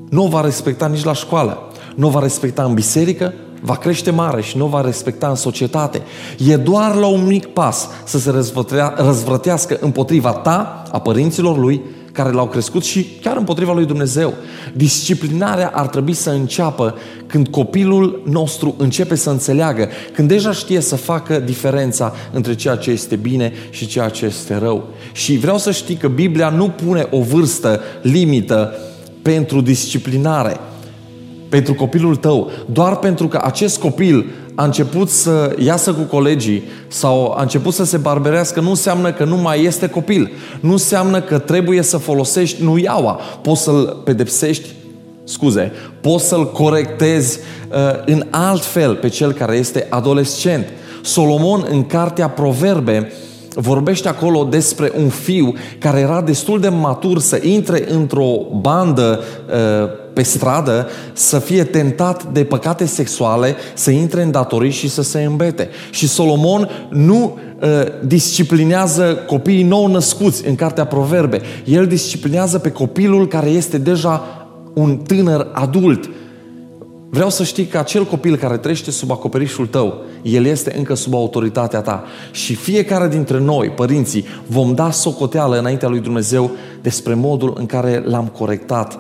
nu 0.10 0.24
o 0.24 0.28
va 0.28 0.42
respecta 0.42 0.88
nici 0.88 1.04
la 1.04 1.14
școală, 1.14 1.58
nu 1.96 2.08
o 2.08 2.10
va 2.10 2.20
respecta 2.20 2.64
în 2.64 2.74
biserică, 2.74 3.34
va 3.62 3.76
crește 3.76 4.12
mare 4.12 4.42
și 4.42 4.58
nu 4.58 4.66
o 4.66 4.68
va 4.68 4.82
respecta 4.82 5.28
în 5.28 5.36
societate. 5.36 6.02
E 6.48 6.56
doar 6.56 6.96
la 6.96 7.08
un 7.08 7.26
mic 7.26 7.46
pas 7.46 7.88
să 8.04 8.20
se 8.20 8.34
răzvrătească 8.96 9.78
împotriva 9.80 10.32
ta, 10.32 10.84
a 10.92 11.00
părinților 11.00 11.58
lui, 11.58 11.82
care 12.12 12.32
l-au 12.32 12.48
crescut 12.48 12.84
și 12.84 13.08
chiar 13.22 13.38
împotriva 13.38 13.74
lui 13.74 13.86
Dumnezeu. 13.86 14.34
Disciplinarea 14.74 15.72
ar 15.74 15.88
trebui 15.88 16.14
să 16.14 16.30
înceapă 16.30 16.96
când 17.28 17.48
copilul 17.48 18.22
nostru 18.26 18.76
începe 18.78 19.16
să 19.16 19.30
înțeleagă, 19.30 19.90
când 20.14 20.28
deja 20.28 20.52
știe 20.52 20.80
să 20.80 20.96
facă 20.96 21.40
diferența 21.40 22.14
între 22.32 22.56
ceea 22.56 22.76
ce 22.76 22.92
este 22.92 23.16
bine 23.16 23.54
și 23.70 23.88
ceea 23.88 24.10
ce 24.10 24.26
este 24.26 24.58
rău. 24.58 24.88
Și 25.12 25.38
vreau 25.38 25.58
să 25.58 25.72
știi 25.72 25.96
că 25.96 26.08
Biblia 26.08 26.50
nu 26.50 26.70
pune 26.70 27.08
o 27.12 27.22
vârstă 27.22 27.82
limită 28.02 28.74
pentru 29.22 29.62
disciplinare 29.62 30.58
pentru 31.50 31.74
copilul 31.74 32.16
tău, 32.16 32.52
doar 32.66 32.96
pentru 32.96 33.28
că 33.28 33.40
acest 33.44 33.80
copil 33.80 34.26
a 34.56 34.64
început 34.64 35.10
să 35.10 35.56
iasă 35.60 35.94
cu 35.94 36.02
colegii 36.02 36.64
sau 36.88 37.34
a 37.38 37.42
început 37.42 37.74
să 37.74 37.86
se 37.86 37.98
barberească, 37.98 38.60
nu 38.60 38.70
înseamnă 38.70 39.12
că 39.12 39.24
nu 39.24 39.36
mai 39.36 39.64
este 39.64 39.88
copil. 39.88 40.32
Nu 40.60 40.72
înseamnă 40.72 41.22
că 41.22 41.38
trebuie 41.38 41.82
să 41.82 41.98
folosești 41.98 42.64
nuiaua. 42.64 43.20
Poți 43.42 43.62
să-l 43.62 44.02
pedepsești, 44.04 44.70
scuze, 45.24 45.72
poți 46.02 46.28
să-l 46.28 46.52
corectezi 46.52 47.40
uh, 47.40 47.76
în 48.06 48.26
alt 48.30 48.66
fel 48.66 48.96
pe 48.96 49.08
cel 49.08 49.32
care 49.32 49.56
este 49.56 49.88
adolescent. 49.90 50.66
Solomon, 51.02 51.66
în 51.70 51.86
cartea 51.86 52.30
Proverbe, 52.30 53.12
vorbește 53.54 54.08
acolo 54.08 54.44
despre 54.44 54.92
un 54.98 55.10
fiu 55.10 55.54
care 55.80 56.00
era 56.00 56.22
destul 56.22 56.60
de 56.60 56.70
matur 56.70 57.20
să 57.20 57.40
intre 57.42 57.86
într-o 57.92 58.32
bandă 58.62 59.24
uh, 59.48 59.99
pe 60.20 60.26
stradă, 60.26 60.88
să 61.14 61.40
fie 61.40 61.64
tentat 61.64 62.24
de 62.24 62.44
păcate 62.44 62.86
sexuale, 62.86 63.56
să 63.74 63.92
intre 63.92 64.22
în 64.22 64.32
datorii 64.32 64.72
și 64.72 64.90
să 64.90 65.02
se 65.02 65.24
îmbete. 65.24 65.70
Și 65.90 66.08
Solomon 66.08 66.70
nu 66.90 67.38
uh, 67.62 67.68
disciplinează 68.06 69.24
copiii 69.28 69.64
nou 69.64 69.88
născuți 69.88 70.48
în 70.48 70.56
cartea 70.56 70.86
Proverbe. 70.86 71.42
El 71.66 71.88
disciplinează 71.88 72.60
pe 72.60 72.72
copilul 72.72 73.28
care 73.28 73.50
este 73.50 73.78
deja 73.78 74.48
un 74.74 74.98
tânăr 74.98 75.48
adult. 75.54 76.10
Vreau 77.10 77.30
să 77.30 77.44
știi 77.44 77.66
că 77.66 77.78
acel 77.78 78.06
copil 78.06 78.38
care 78.38 78.58
trăiește 78.58 78.92
sub 78.92 79.12
acoperișul 79.12 79.68
tău, 79.68 80.02
el 80.22 80.46
este 80.46 80.74
încă 80.78 80.96
sub 80.96 81.14
autoritatea 81.14 81.82
ta. 81.82 82.04
Și 82.32 82.56
fiecare 82.56 83.08
dintre 83.08 83.40
noi, 83.40 83.70
părinții, 83.70 84.26
vom 84.48 84.74
da 84.74 84.92
socoteală 84.92 85.60
înaintea 85.60 85.90
lui 85.90 86.00
Dumnezeu 86.00 86.52
despre 86.82 87.14
modul 87.14 87.54
în 87.58 87.66
care 87.66 88.04
l-am 88.06 88.28
corectat, 88.28 89.00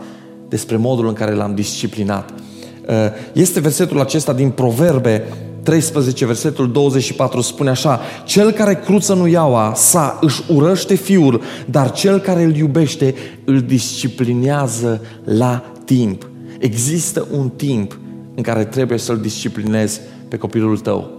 despre 0.50 0.76
modul 0.76 1.08
în 1.08 1.14
care 1.14 1.34
l-am 1.34 1.56
disciplinat. 1.56 2.30
Uh, 2.30 2.96
este 3.34 3.60
versetul 3.60 4.00
acesta 4.00 4.34
din 4.34 4.50
Proverbe 4.50 5.24
13, 5.64 6.26
versetul 6.26 6.72
24 6.72 7.42
spune 7.42 7.70
așa 7.70 8.00
Cel 8.26 8.52
care 8.52 8.76
cruță 8.76 9.14
nu 9.14 9.28
iaua 9.28 9.74
sa 9.76 10.18
își 10.22 10.42
urăște 10.48 10.96
fiul, 10.96 11.42
dar 11.66 11.92
cel 11.92 12.20
care 12.20 12.44
îl 12.44 12.56
iubește 12.56 13.16
îl 13.44 13.62
disciplinează 13.62 15.02
la 15.24 15.64
timp. 15.86 16.30
Există 16.60 17.28
un 17.32 17.50
timp 17.50 17.98
în 18.36 18.44
care 18.44 18.66
trebuie 18.66 18.98
să-l 18.98 19.18
disciplinezi 19.18 20.00
pe 20.28 20.38
copilul 20.38 20.78
tău. 20.78 21.10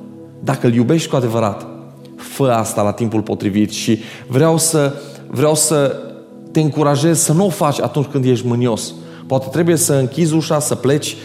Dacă 0.45 0.67
îl 0.67 0.75
iubești 0.75 1.09
cu 1.09 1.17
adevărat, 1.17 1.67
fă 2.17 2.45
asta 2.45 2.83
la 2.83 2.93
timpul 2.93 3.23
potrivit 3.23 3.71
și 3.71 3.99
vreau 4.27 4.59
să, 4.59 4.95
vreau 5.27 5.55
să 5.55 5.97
te 6.51 6.61
încurajez 6.61 7.19
să 7.19 7.33
nu 7.33 7.47
o 7.47 7.49
faci 7.49 7.81
atunci 7.81 8.07
când 8.07 8.25
ești 8.25 8.47
mânios. 8.47 8.95
Poate 9.31 9.49
trebuie 9.51 9.77
să 9.77 9.93
închizi 9.93 10.35
ușa, 10.35 10.61
să 10.61 10.75
pleci 10.75 11.17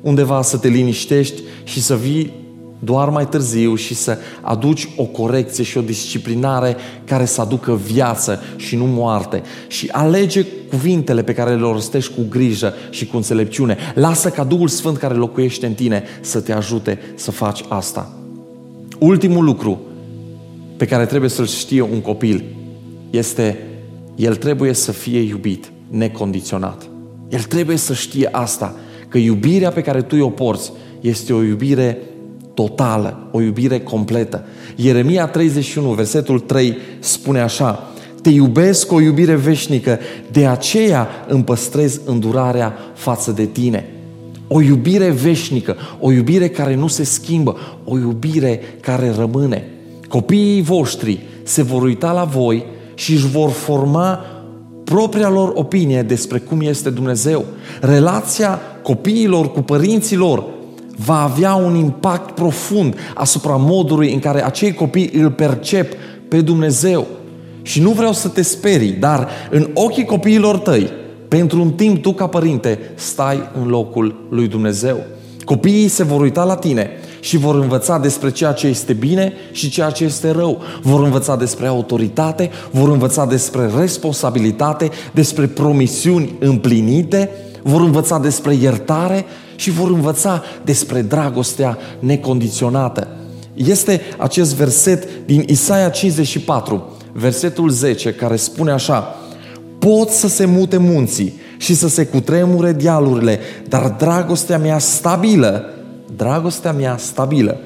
undeva, 0.00 0.42
să 0.42 0.56
te 0.56 0.68
liniștești 0.68 1.42
și 1.62 1.80
să 1.80 1.96
vii 1.96 2.32
doar 2.78 3.08
mai 3.08 3.28
târziu 3.28 3.74
și 3.74 3.94
să 3.94 4.18
aduci 4.40 4.88
o 4.96 5.04
corecție 5.04 5.64
și 5.64 5.78
o 5.78 5.80
disciplinare 5.80 6.76
care 7.04 7.24
să 7.24 7.40
aducă 7.40 7.74
viață 7.74 8.42
și 8.56 8.76
nu 8.76 8.86
moarte. 8.86 9.42
Și 9.66 9.88
alege 9.92 10.46
cuvintele 10.70 11.22
pe 11.22 11.32
care 11.32 11.54
le 11.54 11.60
rostești 11.60 12.14
cu 12.14 12.20
grijă 12.28 12.74
și 12.90 13.06
cu 13.06 13.16
înțelepciune. 13.16 13.76
Lasă 13.94 14.28
ca 14.28 14.44
Duhul 14.44 14.68
Sfânt 14.68 14.96
care 14.96 15.14
locuiește 15.14 15.66
în 15.66 15.74
tine 15.74 16.02
să 16.20 16.40
te 16.40 16.52
ajute 16.52 16.98
să 17.14 17.30
faci 17.30 17.64
asta. 17.68 18.12
Ultimul 18.98 19.44
lucru 19.44 19.80
pe 20.76 20.86
care 20.86 21.06
trebuie 21.06 21.30
să-l 21.30 21.46
știe 21.46 21.80
un 21.80 22.00
copil 22.00 22.44
este 23.10 23.58
el 24.16 24.36
trebuie 24.36 24.72
să 24.72 24.92
fie 24.92 25.20
iubit 25.20 25.72
necondiționat. 25.90 26.88
El 27.34 27.42
trebuie 27.42 27.76
să 27.76 27.94
știe 27.94 28.28
asta, 28.32 28.74
că 29.08 29.18
iubirea 29.18 29.70
pe 29.70 29.80
care 29.80 30.02
tu 30.02 30.16
o 30.16 30.28
porți 30.28 30.72
este 31.00 31.32
o 31.32 31.42
iubire 31.42 31.98
totală, 32.54 33.28
o 33.30 33.40
iubire 33.40 33.80
completă. 33.80 34.44
Ieremia 34.76 35.26
31, 35.26 35.90
versetul 35.90 36.40
3 36.40 36.76
spune 36.98 37.40
așa, 37.40 37.92
te 38.22 38.30
iubesc 38.30 38.86
cu 38.86 38.94
o 38.94 39.00
iubire 39.00 39.34
veșnică, 39.34 39.98
de 40.30 40.46
aceea 40.46 41.08
îmi 41.28 41.44
păstrez 41.44 42.00
îndurarea 42.04 42.74
față 42.94 43.30
de 43.30 43.44
tine. 43.44 43.88
O 44.48 44.60
iubire 44.60 45.10
veșnică, 45.10 45.76
o 46.00 46.12
iubire 46.12 46.48
care 46.48 46.74
nu 46.74 46.86
se 46.86 47.04
schimbă, 47.04 47.56
o 47.84 47.98
iubire 47.98 48.60
care 48.80 49.12
rămâne. 49.16 49.68
Copiii 50.08 50.62
voștri 50.62 51.20
se 51.42 51.62
vor 51.62 51.82
uita 51.82 52.12
la 52.12 52.24
voi 52.24 52.64
și 52.94 53.12
își 53.12 53.26
vor 53.26 53.50
forma 53.50 54.24
propria 54.84 55.28
lor 55.28 55.52
opinie 55.54 56.02
despre 56.02 56.38
cum 56.38 56.60
este 56.60 56.90
Dumnezeu. 56.90 57.44
Relația 57.80 58.60
copiilor 58.82 59.52
cu 59.52 59.60
părinților 59.60 60.44
va 60.96 61.22
avea 61.22 61.54
un 61.54 61.74
impact 61.74 62.34
profund 62.34 62.94
asupra 63.14 63.56
modului 63.56 64.12
în 64.12 64.18
care 64.18 64.44
acei 64.44 64.74
copii 64.74 65.10
îl 65.12 65.30
percep 65.30 65.92
pe 66.28 66.40
Dumnezeu. 66.40 67.06
Și 67.62 67.80
nu 67.80 67.90
vreau 67.90 68.12
să 68.12 68.28
te 68.28 68.42
sperii, 68.42 68.92
dar 68.92 69.28
în 69.50 69.70
ochii 69.74 70.04
copiilor 70.04 70.58
tăi, 70.58 70.90
pentru 71.28 71.60
un 71.60 71.70
timp 71.70 72.02
tu 72.02 72.12
ca 72.12 72.26
părinte 72.26 72.78
stai 72.94 73.50
în 73.60 73.68
locul 73.68 74.26
lui 74.30 74.48
Dumnezeu. 74.48 74.96
Copiii 75.44 75.88
se 75.88 76.02
vor 76.02 76.20
uita 76.20 76.44
la 76.44 76.56
tine 76.56 76.90
și 77.24 77.36
vor 77.36 77.54
învăța 77.54 77.98
despre 77.98 78.30
ceea 78.30 78.52
ce 78.52 78.66
este 78.66 78.92
bine 78.92 79.32
și 79.52 79.70
ceea 79.70 79.90
ce 79.90 80.04
este 80.04 80.30
rău. 80.30 80.62
Vor 80.82 81.04
învăța 81.04 81.36
despre 81.36 81.66
autoritate, 81.66 82.50
vor 82.70 82.88
învăța 82.88 83.24
despre 83.24 83.70
responsabilitate, 83.78 84.90
despre 85.12 85.46
promisiuni 85.46 86.34
împlinite, 86.38 87.30
vor 87.62 87.80
învăța 87.80 88.18
despre 88.18 88.54
iertare 88.54 89.24
și 89.56 89.70
vor 89.70 89.90
învăța 89.90 90.42
despre 90.64 91.02
dragostea 91.02 91.78
necondiționată. 91.98 93.08
Este 93.54 94.00
acest 94.18 94.54
verset 94.54 95.08
din 95.26 95.44
Isaia 95.46 95.88
54, 95.88 96.96
versetul 97.12 97.68
10, 97.68 98.12
care 98.12 98.36
spune 98.36 98.70
așa, 98.70 99.16
pot 99.78 100.08
să 100.08 100.28
se 100.28 100.44
mute 100.44 100.76
munții 100.76 101.40
și 101.56 101.74
să 101.74 101.88
se 101.88 102.06
cutremure 102.06 102.72
dealurile, 102.72 103.38
dar 103.68 103.94
dragostea 103.98 104.58
mea 104.58 104.78
stabilă, 104.78 105.68
dragostea 106.16 106.72
mea 106.72 106.96
stabilă, 106.96 107.58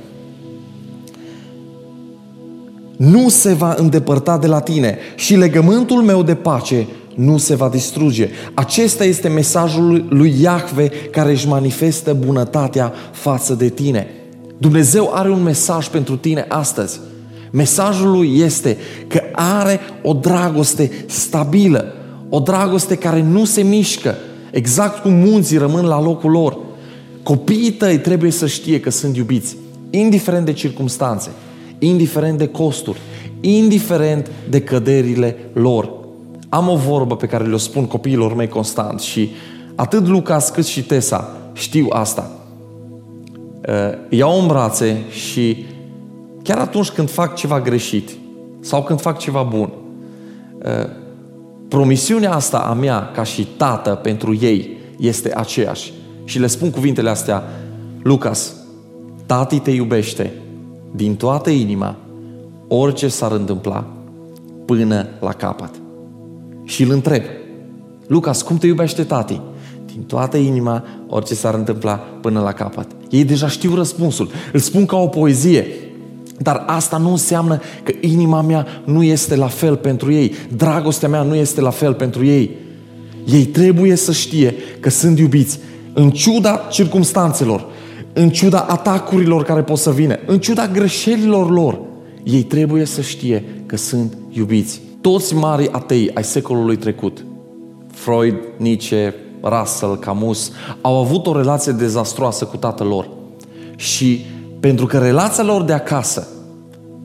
nu 2.96 3.28
se 3.28 3.52
va 3.52 3.74
îndepărta 3.78 4.38
de 4.38 4.46
la 4.46 4.60
tine 4.60 4.98
și 5.14 5.36
legământul 5.36 6.02
meu 6.02 6.22
de 6.22 6.34
pace 6.34 6.86
nu 7.14 7.36
se 7.36 7.54
va 7.54 7.68
distruge. 7.68 8.28
Acesta 8.54 9.04
este 9.04 9.28
mesajul 9.28 10.06
lui 10.08 10.34
Iahve 10.40 10.88
care 11.10 11.30
își 11.30 11.48
manifestă 11.48 12.14
bunătatea 12.14 12.92
față 13.12 13.54
de 13.54 13.68
tine. 13.68 14.06
Dumnezeu 14.58 15.10
are 15.14 15.30
un 15.30 15.42
mesaj 15.42 15.88
pentru 15.88 16.16
tine 16.16 16.44
astăzi. 16.48 17.00
Mesajul 17.50 18.10
lui 18.10 18.38
este 18.38 18.76
că 19.06 19.20
are 19.32 19.80
o 20.02 20.12
dragoste 20.12 20.90
stabilă, 21.06 21.92
o 22.28 22.38
dragoste 22.38 22.94
care 22.94 23.22
nu 23.22 23.44
se 23.44 23.62
mișcă, 23.62 24.14
exact 24.50 25.02
cum 25.02 25.12
munții 25.12 25.58
rămân 25.58 25.84
la 25.84 26.02
locul 26.02 26.30
lor. 26.30 26.58
Copiii 27.22 27.72
tăi 27.72 27.98
trebuie 27.98 28.30
să 28.30 28.46
știe 28.46 28.80
că 28.80 28.90
sunt 28.90 29.16
iubiți, 29.16 29.56
indiferent 29.90 30.44
de 30.44 30.52
circumstanțe, 30.52 31.30
indiferent 31.78 32.38
de 32.38 32.48
costuri, 32.48 32.98
indiferent 33.40 34.30
de 34.48 34.60
căderile 34.60 35.36
lor. 35.52 35.90
Am 36.48 36.68
o 36.68 36.76
vorbă 36.76 37.16
pe 37.16 37.26
care 37.26 37.44
le-o 37.44 37.56
spun 37.56 37.86
copiilor 37.86 38.34
mei 38.34 38.48
constant 38.48 39.00
și 39.00 39.30
atât 39.74 40.06
Lucas 40.06 40.50
cât 40.50 40.66
și 40.66 40.82
Tesa 40.82 41.36
știu 41.52 41.86
asta. 41.90 42.30
Iau 44.08 44.40
în 44.40 44.46
brațe 44.46 45.02
și 45.10 45.66
chiar 46.42 46.58
atunci 46.58 46.90
când 46.90 47.10
fac 47.10 47.34
ceva 47.34 47.60
greșit 47.60 48.10
sau 48.60 48.82
când 48.82 49.00
fac 49.00 49.18
ceva 49.18 49.42
bun, 49.42 49.70
promisiunea 51.68 52.34
asta 52.34 52.58
a 52.58 52.72
mea 52.72 53.10
ca 53.14 53.22
și 53.22 53.46
tată 53.56 53.90
pentru 53.90 54.36
ei 54.40 54.76
este 54.98 55.32
aceeași. 55.36 55.92
Și 56.28 56.38
le 56.38 56.46
spun 56.46 56.70
cuvintele 56.70 57.10
astea, 57.10 57.42
Lucas, 58.02 58.54
tati 59.26 59.58
te 59.58 59.70
iubește 59.70 60.32
din 60.94 61.16
toată 61.16 61.50
inima, 61.50 61.96
orice 62.66 63.08
s-ar 63.08 63.32
întâmpla, 63.32 63.86
până 64.64 65.06
la 65.20 65.32
capăt. 65.32 65.70
Și 66.64 66.82
îl 66.82 66.90
întreb, 66.90 67.22
Lucas, 68.06 68.42
cum 68.42 68.58
te 68.58 68.66
iubește 68.66 69.02
tati? 69.02 69.40
Din 69.86 70.02
toată 70.02 70.36
inima, 70.36 70.84
orice 71.06 71.34
s-ar 71.34 71.54
întâmpla, 71.54 71.94
până 71.94 72.40
la 72.40 72.52
capăt. 72.52 72.86
Ei 73.10 73.24
deja 73.24 73.48
știu 73.48 73.74
răspunsul. 73.74 74.30
Îl 74.52 74.60
spun 74.60 74.86
ca 74.86 74.96
o 74.96 75.06
poezie. 75.06 75.66
Dar 76.38 76.64
asta 76.66 76.96
nu 76.96 77.10
înseamnă 77.10 77.60
că 77.82 77.92
inima 78.00 78.40
mea 78.40 78.66
nu 78.84 79.02
este 79.02 79.36
la 79.36 79.48
fel 79.48 79.76
pentru 79.76 80.12
ei. 80.12 80.32
Dragostea 80.56 81.08
mea 81.08 81.22
nu 81.22 81.34
este 81.34 81.60
la 81.60 81.70
fel 81.70 81.94
pentru 81.94 82.24
ei. 82.24 82.50
Ei 83.32 83.44
trebuie 83.44 83.94
să 83.94 84.12
știe 84.12 84.54
că 84.80 84.90
sunt 84.90 85.18
iubiți 85.18 85.58
în 85.98 86.10
ciuda 86.10 86.66
circumstanțelor, 86.70 87.66
în 88.12 88.30
ciuda 88.30 88.60
atacurilor 88.60 89.42
care 89.42 89.62
pot 89.62 89.78
să 89.78 89.90
vină, 89.90 90.18
în 90.26 90.38
ciuda 90.38 90.66
greșelilor 90.66 91.50
lor. 91.50 91.80
Ei 92.22 92.42
trebuie 92.42 92.84
să 92.84 93.00
știe 93.00 93.44
că 93.66 93.76
sunt 93.76 94.16
iubiți. 94.30 94.80
Toți 95.00 95.34
mari 95.34 95.68
atei 95.72 96.10
ai 96.14 96.24
secolului 96.24 96.76
trecut, 96.76 97.24
Freud, 97.92 98.34
Nietzsche, 98.56 99.14
Russell, 99.42 99.96
Camus, 99.96 100.52
au 100.80 100.96
avut 100.96 101.26
o 101.26 101.36
relație 101.36 101.72
dezastroasă 101.72 102.44
cu 102.44 102.56
tatăl 102.56 102.86
lor. 102.86 103.08
Și 103.76 104.24
pentru 104.60 104.86
că 104.86 104.98
relația 104.98 105.44
lor 105.44 105.62
de 105.62 105.72
acasă 105.72 106.28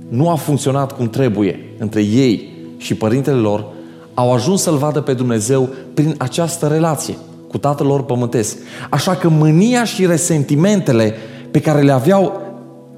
nu 0.10 0.30
a 0.30 0.36
funcționat 0.36 0.96
cum 0.96 1.10
trebuie 1.10 1.60
între 1.78 2.02
ei 2.02 2.52
și 2.78 2.96
părintele 2.96 3.38
lor, 3.38 3.66
au 4.14 4.34
ajuns 4.34 4.62
să-L 4.62 4.76
vadă 4.76 5.02
pe 5.02 5.14
Dumnezeu 5.14 5.70
prin 5.94 6.16
această 6.18 6.68
relație 6.68 7.16
cu 7.54 7.60
tatăl 7.60 7.86
lor 7.86 8.04
pământesc. 8.04 8.58
Așa 8.89 9.16
că 9.16 9.30
mânia 9.30 9.84
și 9.84 10.06
resentimentele 10.06 11.13
pe 11.52 11.62
care 11.62 11.82
le 11.82 11.92
aveau 11.92 12.42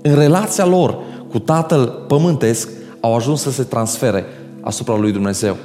în 0.01 0.15
relația 0.15 0.65
lor 0.65 0.97
cu 1.29 1.39
tatăl 1.39 2.05
pământesc 2.07 2.69
au 2.99 3.15
ajuns 3.15 3.41
să 3.41 3.51
se 3.51 3.63
transfere 3.63 4.25
asupra 4.61 4.97
lui 4.97 5.11
Dumnezeu. 5.11 5.55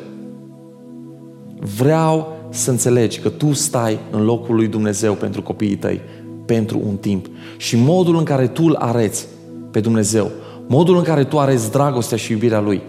Vreau 1.76 2.36
să 2.48 2.70
înțelegi 2.70 3.20
că 3.20 3.28
tu 3.28 3.52
stai 3.52 3.98
în 4.10 4.24
locul 4.24 4.54
lui 4.54 4.66
Dumnezeu 4.66 5.14
pentru 5.14 5.42
copiii 5.42 5.76
tăi 5.76 6.00
pentru 6.46 6.80
un 6.86 6.96
timp. 6.96 7.26
Și 7.56 7.76
modul 7.76 8.16
în 8.16 8.24
care 8.24 8.46
tu 8.46 8.64
îl 8.64 8.74
areți 8.74 9.26
pe 9.70 9.80
Dumnezeu, 9.80 10.30
modul 10.66 10.96
în 10.96 11.02
care 11.02 11.24
tu 11.24 11.38
areți 11.38 11.70
dragostea 11.70 12.16
și 12.16 12.32
iubirea 12.32 12.60
Lui, 12.60 12.82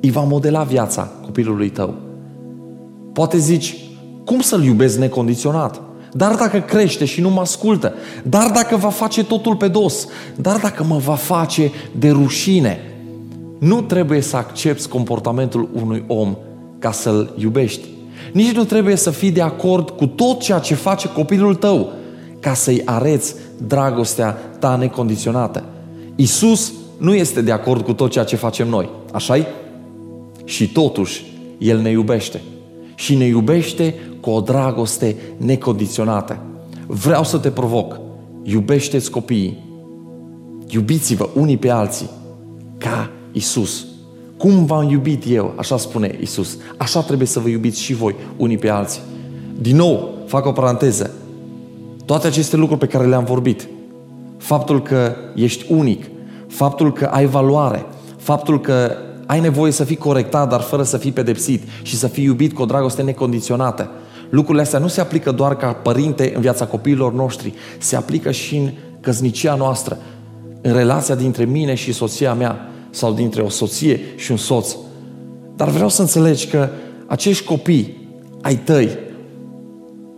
îi 0.00 0.10
va 0.10 0.20
modela 0.20 0.62
viața 0.62 1.10
copilului 1.24 1.68
tău. 1.68 1.94
Poate 3.12 3.38
zici, 3.38 3.87
cum 4.28 4.40
să-L 4.40 4.64
iubesc 4.64 4.98
necondiționat? 4.98 5.80
Dar 6.12 6.34
dacă 6.34 6.58
crește 6.58 7.04
și 7.04 7.20
nu 7.20 7.30
mă 7.30 7.40
ascultă, 7.40 7.94
dar 8.22 8.50
dacă 8.50 8.76
va 8.76 8.88
face 8.88 9.24
totul 9.24 9.56
pe 9.56 9.68
dos, 9.68 10.06
dar 10.36 10.56
dacă 10.56 10.84
mă 10.84 10.96
va 10.96 11.14
face 11.14 11.70
de 11.98 12.10
rușine, 12.10 12.80
nu 13.58 13.80
trebuie 13.80 14.20
să 14.20 14.36
accepti 14.36 14.88
comportamentul 14.88 15.68
unui 15.72 16.04
om 16.06 16.36
ca 16.78 16.92
să-l 16.92 17.34
iubești. 17.38 17.88
Nici 18.32 18.52
nu 18.52 18.64
trebuie 18.64 18.96
să 18.96 19.10
fii 19.10 19.30
de 19.30 19.42
acord 19.42 19.90
cu 19.90 20.06
tot 20.06 20.40
ceea 20.40 20.58
ce 20.58 20.74
face 20.74 21.08
copilul 21.08 21.54
tău 21.54 21.92
ca 22.40 22.54
să-i 22.54 22.82
areți 22.84 23.34
dragostea 23.66 24.30
ta 24.58 24.76
necondiționată. 24.76 25.64
Isus 26.16 26.72
nu 26.98 27.14
este 27.14 27.40
de 27.42 27.52
acord 27.52 27.84
cu 27.84 27.92
tot 27.92 28.10
ceea 28.10 28.24
ce 28.24 28.36
facem 28.36 28.68
noi, 28.68 28.88
așa 29.12 29.36
-i? 29.36 29.46
Și 30.44 30.72
totuși, 30.72 31.24
El 31.58 31.78
ne 31.78 31.90
iubește. 31.90 32.40
Și 32.98 33.14
ne 33.14 33.24
iubește 33.24 33.94
cu 34.20 34.30
o 34.30 34.40
dragoste 34.40 35.16
necondiționată. 35.36 36.38
Vreau 36.86 37.24
să 37.24 37.38
te 37.38 37.50
provoc. 37.50 38.00
Iubește-ți 38.42 39.10
copiii. 39.10 39.64
Iubiți-vă 40.68 41.28
unii 41.34 41.56
pe 41.56 41.70
alții 41.70 42.10
ca 42.78 43.10
Isus. 43.32 43.86
Cum 44.36 44.64
v-am 44.64 44.90
iubit 44.90 45.24
eu, 45.28 45.52
așa 45.56 45.76
spune 45.76 46.18
Isus. 46.20 46.58
Așa 46.76 47.00
trebuie 47.00 47.26
să 47.26 47.40
vă 47.40 47.48
iubiți 47.48 47.80
și 47.80 47.94
voi 47.94 48.14
unii 48.36 48.58
pe 48.58 48.68
alții. 48.68 49.00
Din 49.60 49.76
nou, 49.76 50.14
fac 50.26 50.46
o 50.46 50.52
paranteză. 50.52 51.10
Toate 52.04 52.26
aceste 52.26 52.56
lucruri 52.56 52.80
pe 52.80 52.86
care 52.86 53.06
le-am 53.06 53.24
vorbit, 53.24 53.68
faptul 54.36 54.82
că 54.82 55.14
ești 55.34 55.72
unic, 55.72 56.04
faptul 56.46 56.92
că 56.92 57.04
ai 57.04 57.26
valoare, 57.26 57.86
faptul 58.16 58.60
că 58.60 58.92
ai 59.28 59.40
nevoie 59.40 59.72
să 59.72 59.84
fii 59.84 59.96
corectat, 59.96 60.48
dar 60.48 60.60
fără 60.60 60.82
să 60.82 60.96
fii 60.96 61.12
pedepsit 61.12 61.62
și 61.82 61.96
să 61.96 62.06
fii 62.06 62.24
iubit 62.24 62.52
cu 62.54 62.62
o 62.62 62.64
dragoste 62.64 63.02
necondiționată. 63.02 63.90
Lucrurile 64.30 64.62
astea 64.62 64.78
nu 64.78 64.86
se 64.86 65.00
aplică 65.00 65.30
doar 65.30 65.56
ca 65.56 65.72
părinte 65.72 66.32
în 66.34 66.40
viața 66.40 66.66
copiilor 66.66 67.12
noștri, 67.12 67.54
se 67.78 67.96
aplică 67.96 68.30
și 68.30 68.56
în 68.56 68.70
căsnicia 69.00 69.54
noastră, 69.54 69.98
în 70.60 70.72
relația 70.72 71.14
dintre 71.14 71.44
mine 71.44 71.74
și 71.74 71.92
soția 71.92 72.34
mea 72.34 72.68
sau 72.90 73.12
dintre 73.12 73.42
o 73.42 73.48
soție 73.48 74.00
și 74.16 74.30
un 74.30 74.36
soț. 74.36 74.76
Dar 75.56 75.68
vreau 75.68 75.88
să 75.88 76.00
înțelegi 76.00 76.46
că 76.46 76.68
acești 77.06 77.44
copii 77.44 78.08
ai 78.42 78.56
tăi 78.56 78.88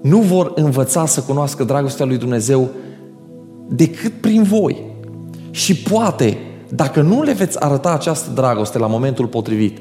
nu 0.02 0.18
vor 0.18 0.52
învăța 0.54 1.06
să 1.06 1.20
cunoască 1.20 1.64
dragostea 1.64 2.06
lui 2.06 2.16
Dumnezeu 2.16 2.68
decât 3.68 4.12
prin 4.20 4.42
voi. 4.42 4.82
Și 5.50 5.76
poate, 5.76 6.38
dacă 6.70 7.00
nu 7.00 7.22
le 7.22 7.32
veți 7.32 7.60
arăta 7.60 7.92
această 7.92 8.30
dragoste 8.30 8.78
la 8.78 8.86
momentul 8.86 9.26
potrivit, 9.26 9.78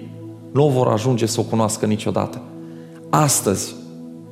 nu 0.52 0.66
o 0.66 0.70
vor 0.70 0.88
ajunge 0.88 1.26
să 1.26 1.40
o 1.40 1.44
cunoască 1.44 1.86
niciodată. 1.86 2.42
Astăzi, 3.10 3.76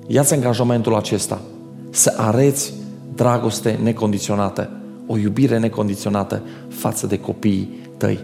ia-ți 0.07 0.33
angajamentul 0.33 0.95
acesta, 0.95 1.41
să 1.89 2.13
areți 2.17 2.73
dragoste 3.15 3.79
necondiționată, 3.83 4.69
o 5.07 5.17
iubire 5.17 5.59
necondiționată 5.59 6.41
față 6.67 7.07
de 7.07 7.19
copiii 7.19 7.89
tăi. 7.97 8.19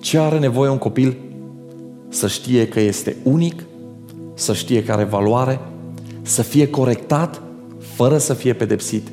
Ce 0.00 0.18
are 0.18 0.38
nevoie 0.38 0.70
un 0.70 0.78
copil? 0.78 1.16
să 2.08 2.28
știe 2.28 2.68
că 2.68 2.80
este 2.80 3.16
unic, 3.22 3.64
să 4.34 4.54
știe 4.54 4.84
că 4.84 4.92
are 4.92 5.04
valoare, 5.04 5.60
să 6.22 6.42
fie 6.42 6.70
corectat 6.70 7.42
fără 7.78 8.18
să 8.18 8.34
fie 8.34 8.52
pedepsit, 8.52 9.08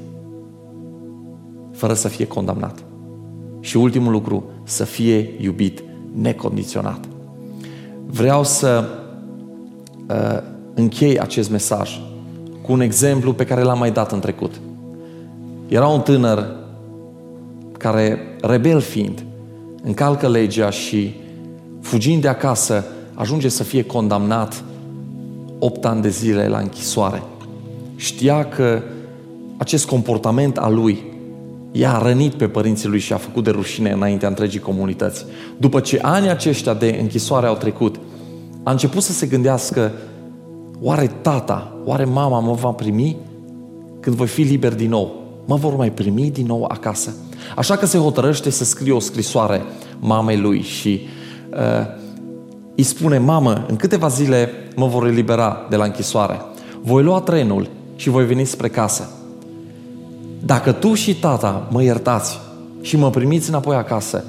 fără 1.72 1.94
să 1.94 2.08
fie 2.08 2.28
condamnat. 2.28 2.85
Și 3.66 3.78
ultimul 3.78 4.12
lucru, 4.12 4.44
să 4.64 4.84
fie 4.84 5.30
iubit 5.38 5.84
necondiționat. 6.22 7.00
Vreau 8.06 8.44
să 8.44 8.86
uh, 10.10 10.42
închei 10.74 11.20
acest 11.20 11.50
mesaj 11.50 12.00
cu 12.62 12.72
un 12.72 12.82
exemplu 12.82 13.34
pe 13.34 13.46
care 13.46 13.62
l-am 13.62 13.78
mai 13.78 13.92
dat 13.92 14.12
în 14.12 14.20
trecut. 14.20 14.60
Era 15.68 15.88
un 15.88 16.02
tânăr 16.02 16.56
care, 17.78 18.20
rebel 18.42 18.80
fiind, 18.80 19.26
încalcă 19.84 20.28
legea 20.28 20.70
și 20.70 21.16
fugind 21.82 22.22
de 22.22 22.28
acasă, 22.28 22.84
ajunge 23.14 23.50
să 23.50 23.64
fie 23.64 23.84
condamnat 23.84 24.64
8 25.60 25.86
ani 25.86 26.02
de 26.02 26.10
zile 26.10 26.48
la 26.48 26.58
închisoare. 26.58 27.24
Știa 27.96 28.46
că 28.46 28.82
acest 29.58 29.86
comportament 29.86 30.58
al 30.58 30.74
lui 30.74 31.14
i-a 31.78 32.00
rănit 32.04 32.34
pe 32.34 32.48
părinții 32.48 32.90
lui 32.90 33.00
și 33.00 33.14
a 33.14 33.18
făcut 33.18 33.44
de 33.44 33.50
rușine 33.50 33.92
înaintea 33.92 34.28
întregii 34.28 34.60
comunități. 34.60 35.26
După 35.58 35.80
ce 35.80 36.00
anii 36.02 36.30
aceștia 36.30 36.74
de 36.74 36.98
închisoare 37.02 37.48
au 37.48 37.56
trecut, 37.56 37.96
a 38.64 38.72
început 38.72 39.04
să 39.04 39.12
se 39.12 39.26
gândească 39.26 39.92
oare 40.82 41.12
tata, 41.22 41.76
oare 41.86 42.06
mama 42.06 42.40
mă 42.40 42.54
va 42.54 42.70
primi 42.70 43.18
când 44.00 44.16
voi 44.16 44.28
fi 44.28 44.42
liber 44.42 44.76
din 44.76 44.90
nou? 44.90 45.24
Mă 45.46 45.56
vor 45.56 45.76
mai 45.76 45.92
primi 45.92 46.32
din 46.32 46.46
nou 46.46 46.66
acasă? 46.68 47.14
Așa 47.56 47.76
că 47.76 47.86
se 47.86 47.98
hotărăște 47.98 48.50
să 48.50 48.64
scrie 48.64 48.94
o 48.94 49.00
scrisoare 49.00 49.62
mamei 50.00 50.38
lui 50.38 50.62
și 50.62 51.02
uh, 51.54 51.88
îi 52.76 52.84
spune, 52.84 53.18
mamă, 53.18 53.66
în 53.68 53.76
câteva 53.76 54.08
zile 54.08 54.50
mă 54.76 54.88
vor 54.88 55.08
elibera 55.08 55.68
de 55.70 55.76
la 55.76 55.84
închisoare. 55.84 56.42
Voi 56.82 57.04
lua 57.04 57.20
trenul 57.20 57.68
și 57.96 58.10
voi 58.10 58.26
veni 58.26 58.46
spre 58.46 58.68
casă. 58.68 59.10
Dacă 60.46 60.72
tu 60.72 60.94
și 60.94 61.16
tata 61.16 61.68
mă 61.72 61.84
iertați 61.84 62.40
și 62.82 62.98
mă 62.98 63.10
primiți 63.10 63.50
înapoi 63.50 63.76
acasă, 63.76 64.24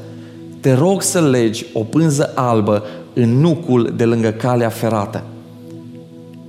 te 0.61 0.73
rog 0.73 1.03
să 1.03 1.21
legi 1.21 1.67
o 1.73 1.81
pânză 1.81 2.33
albă 2.35 2.83
în 3.13 3.41
nucul 3.41 3.93
de 3.97 4.05
lângă 4.05 4.31
calea 4.31 4.69
ferată. 4.69 5.23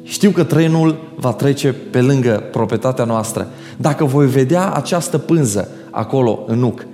Știu 0.03 0.29
că 0.29 0.43
trenul 0.43 0.95
va 1.15 1.31
trece 1.33 1.75
pe 1.91 2.01
lângă 2.01 2.43
proprietatea 2.51 3.05
noastră. 3.05 3.47
Dacă 3.77 4.05
voi 4.05 4.27
vedea 4.27 4.71
această 4.71 5.17
pânză 5.17 5.69
acolo 5.91 6.39
în 6.45 6.59
nuc, 6.59 6.85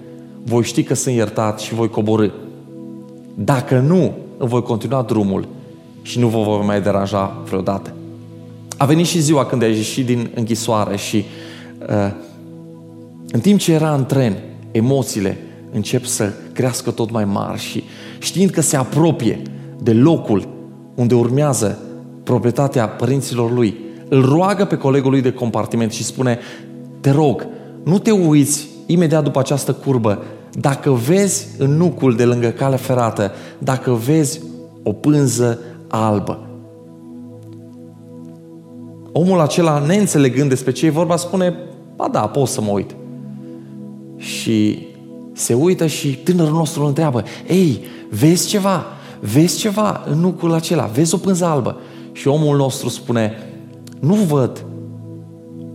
voi 0.43 0.63
ști 0.63 0.83
că 0.83 0.93
sunt 0.93 1.15
iertat 1.15 1.59
și 1.59 1.73
voi 1.73 1.89
coborâ. 1.89 2.27
Dacă 3.33 3.79
nu, 3.79 4.13
îmi 4.37 4.49
voi 4.49 4.61
continua 4.61 5.01
drumul 5.01 5.47
și 6.01 6.19
nu 6.19 6.27
vă 6.27 6.41
voi 6.41 6.65
mai 6.65 6.81
deranja 6.81 7.41
vreodată. 7.45 7.93
A 8.77 8.85
venit 8.85 9.05
și 9.05 9.19
ziua 9.19 9.45
când 9.45 9.63
ai 9.63 9.75
ieșit 9.75 10.05
din 10.05 10.29
închisoare 10.35 10.97
și 10.97 11.25
uh, 11.89 12.31
în 13.33 13.39
timp 13.39 13.59
ce 13.59 13.73
era 13.73 13.93
în 13.93 14.05
tren, 14.05 14.37
emoțiile 14.71 15.37
încep 15.71 16.05
să 16.05 16.31
crească 16.51 16.91
tot 16.91 17.11
mai 17.11 17.25
mari 17.25 17.59
și 17.59 17.83
știind 18.19 18.49
că 18.49 18.61
se 18.61 18.75
apropie 18.75 19.41
de 19.81 19.93
locul 19.93 20.47
unde 20.95 21.15
urmează 21.15 21.79
proprietatea 22.23 22.87
părinților 22.87 23.51
lui, 23.51 23.77
îl 24.09 24.25
roagă 24.25 24.65
pe 24.65 24.77
colegul 24.77 25.11
lui 25.11 25.21
de 25.21 25.31
compartiment 25.31 25.91
și 25.91 26.03
spune, 26.03 26.39
te 26.99 27.11
rog, 27.11 27.47
nu 27.83 27.99
te 27.99 28.11
uiți 28.11 28.67
imediat 28.85 29.23
după 29.23 29.39
această 29.39 29.73
curbă, 29.73 30.23
dacă 30.51 30.91
vezi 30.91 31.47
în 31.57 31.77
nucul 31.77 32.15
de 32.15 32.25
lângă 32.25 32.47
calea 32.47 32.77
ferată, 32.77 33.31
dacă 33.57 33.91
vezi 33.91 34.41
o 34.83 34.91
pânză 34.91 35.59
albă. 35.87 36.47
Omul 39.11 39.39
acela, 39.39 39.79
neînțelegând 39.79 40.49
despre 40.49 40.71
ce 40.71 40.85
e 40.85 40.89
vorba, 40.89 41.15
spune, 41.15 41.55
ba 41.95 42.07
da, 42.11 42.27
pot 42.27 42.47
să 42.47 42.61
mă 42.61 42.71
uit. 42.71 42.95
Și 44.23 44.87
se 45.33 45.53
uită 45.53 45.87
și 45.87 46.17
tânărul 46.17 46.53
nostru 46.53 46.81
îl 46.81 46.87
întreabă, 46.87 47.23
ei, 47.47 47.79
vezi 48.09 48.47
ceva? 48.47 48.85
Vezi 49.19 49.57
ceva 49.57 50.03
în 50.05 50.19
nucul 50.19 50.53
acela? 50.53 50.85
Vezi 50.85 51.13
o 51.13 51.17
pânză 51.17 51.45
albă? 51.45 51.77
Și 52.11 52.27
omul 52.27 52.57
nostru 52.57 52.89
spune, 52.89 53.33
nu 53.99 54.13
văd 54.13 54.65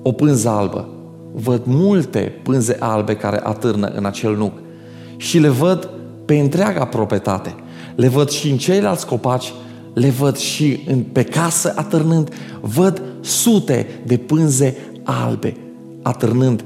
o 0.02 0.12
pânză 0.12 0.48
albă, 0.48 0.88
văd 1.32 1.62
multe 1.64 2.40
pânze 2.42 2.76
albe 2.80 3.16
care 3.16 3.40
atârnă 3.42 3.86
în 3.86 4.04
acel 4.04 4.36
nuc 4.36 4.52
și 5.16 5.38
le 5.38 5.48
văd 5.48 5.90
pe 6.24 6.38
întreaga 6.38 6.84
proprietate. 6.84 7.54
Le 7.94 8.08
văd 8.08 8.28
și 8.28 8.50
în 8.50 8.56
ceilalți 8.56 9.06
copaci, 9.06 9.52
le 9.94 10.10
văd 10.10 10.36
și 10.36 10.80
în, 10.86 11.02
pe 11.12 11.22
casă 11.22 11.72
atârnând, 11.76 12.34
văd 12.60 13.02
sute 13.20 13.86
de 14.06 14.16
pânze 14.16 14.76
albe 15.02 15.56
atârnând 16.02 16.64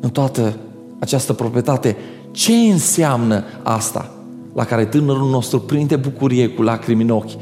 în 0.00 0.10
toată 0.10 0.56
această 0.98 1.32
proprietate. 1.32 1.96
Ce 2.30 2.52
înseamnă 2.52 3.44
asta? 3.62 4.14
La 4.54 4.64
care 4.64 4.84
tânărul 4.84 5.30
nostru 5.30 5.60
prinde 5.60 5.96
bucurie 5.96 6.48
cu 6.48 6.62
lacrimi 6.62 7.02
în 7.02 7.10
ochi, 7.10 7.36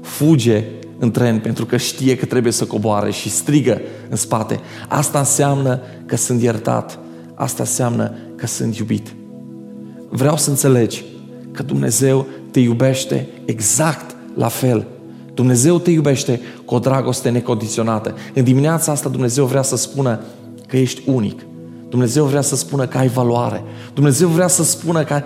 fuge 0.00 0.64
în 0.98 1.10
tren 1.10 1.40
pentru 1.40 1.66
că 1.66 1.76
știe 1.76 2.16
că 2.16 2.24
trebuie 2.24 2.52
să 2.52 2.64
coboare 2.64 3.10
și 3.10 3.30
strigă 3.30 3.80
în 4.08 4.16
spate. 4.16 4.60
Asta 4.88 5.18
înseamnă 5.18 5.80
că 6.06 6.16
sunt 6.16 6.42
iertat. 6.42 6.98
Asta 7.34 7.62
înseamnă 7.62 8.12
că 8.36 8.46
sunt 8.46 8.76
iubit. 8.76 9.14
Vreau 10.08 10.36
să 10.36 10.50
înțelegi 10.50 11.04
că 11.52 11.62
Dumnezeu 11.62 12.26
te 12.50 12.60
iubește 12.60 13.28
exact 13.44 14.16
la 14.34 14.48
fel. 14.48 14.86
Dumnezeu 15.34 15.78
te 15.78 15.90
iubește 15.90 16.40
cu 16.64 16.74
o 16.74 16.78
dragoste 16.78 17.30
necondiționată. 17.30 18.14
În 18.34 18.44
dimineața 18.44 18.92
asta 18.92 19.08
Dumnezeu 19.08 19.44
vrea 19.44 19.62
să 19.62 19.76
spună 19.76 20.20
că 20.66 20.76
ești 20.76 21.02
unic. 21.06 21.40
Dumnezeu 21.92 22.24
vrea 22.24 22.40
să 22.40 22.56
spună 22.56 22.86
că 22.86 22.98
ai 22.98 23.08
valoare. 23.08 23.62
Dumnezeu 23.94 24.28
vrea 24.28 24.46
să 24.46 24.62
spună 24.64 25.04
că 25.04 25.22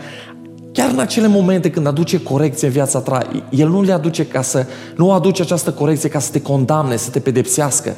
chiar 0.73 0.91
în 0.91 0.99
acele 0.99 1.27
momente 1.27 1.71
când 1.71 1.87
aduce 1.87 2.23
corecție 2.23 2.67
în 2.67 2.73
viața 2.73 2.99
ta, 2.99 3.29
El 3.51 3.69
nu 3.69 3.83
le 3.83 3.93
aduce 3.93 4.27
ca 4.27 4.43
să, 4.43 4.67
nu 4.97 5.13
aduce 5.13 5.43
această 5.43 5.73
corecție 5.73 6.09
ca 6.09 6.19
să 6.19 6.31
te 6.31 6.41
condamne, 6.41 6.97
să 6.97 7.11
te 7.11 7.21
pedepsească. 7.21 7.97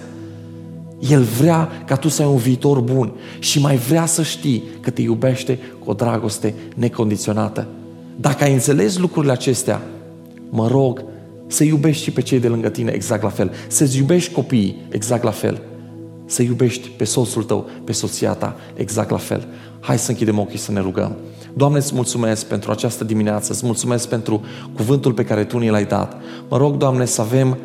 El 0.98 1.22
vrea 1.22 1.68
ca 1.86 1.96
tu 1.96 2.08
să 2.08 2.22
ai 2.22 2.28
un 2.28 2.36
viitor 2.36 2.80
bun 2.80 3.12
și 3.38 3.60
mai 3.60 3.76
vrea 3.76 4.06
să 4.06 4.22
știi 4.22 4.64
că 4.80 4.90
te 4.90 5.02
iubește 5.02 5.58
cu 5.84 5.90
o 5.90 5.92
dragoste 5.92 6.54
necondiționată. 6.74 7.66
Dacă 8.16 8.44
ai 8.44 8.52
înțeles 8.52 8.98
lucrurile 8.98 9.32
acestea, 9.32 9.82
mă 10.50 10.68
rog 10.68 11.04
să 11.46 11.64
iubești 11.64 12.02
și 12.02 12.10
pe 12.10 12.20
cei 12.20 12.40
de 12.40 12.48
lângă 12.48 12.68
tine 12.68 12.90
exact 12.90 13.22
la 13.22 13.28
fel, 13.28 13.52
să-ți 13.68 13.96
iubești 13.96 14.32
copiii 14.32 14.86
exact 14.90 15.22
la 15.22 15.30
fel, 15.30 15.60
să 16.28 16.42
iubești 16.42 16.88
pe 16.88 17.04
soțul 17.04 17.42
tău, 17.42 17.68
pe 17.84 17.92
soția 17.92 18.32
ta 18.32 18.56
exact 18.74 19.10
la 19.10 19.16
fel. 19.16 19.46
Hai 19.80 19.98
să 19.98 20.10
închidem 20.10 20.38
ochii 20.38 20.58
să 20.58 20.72
ne 20.72 20.80
rugăm. 20.80 21.16
Doamne, 21.54 21.78
îți 21.78 21.94
mulțumesc 21.94 22.46
pentru 22.46 22.70
această 22.70 23.04
dimineață, 23.04 23.52
îți 23.52 23.66
mulțumesc 23.66 24.08
pentru 24.08 24.40
cuvântul 24.74 25.12
pe 25.12 25.24
care 25.24 25.44
Tu 25.44 25.58
ni 25.58 25.70
l-ai 25.70 25.84
dat. 25.84 26.16
Mă 26.48 26.56
rog, 26.56 26.76
Doamne, 26.76 27.04
să 27.04 27.20
avem 27.20 27.58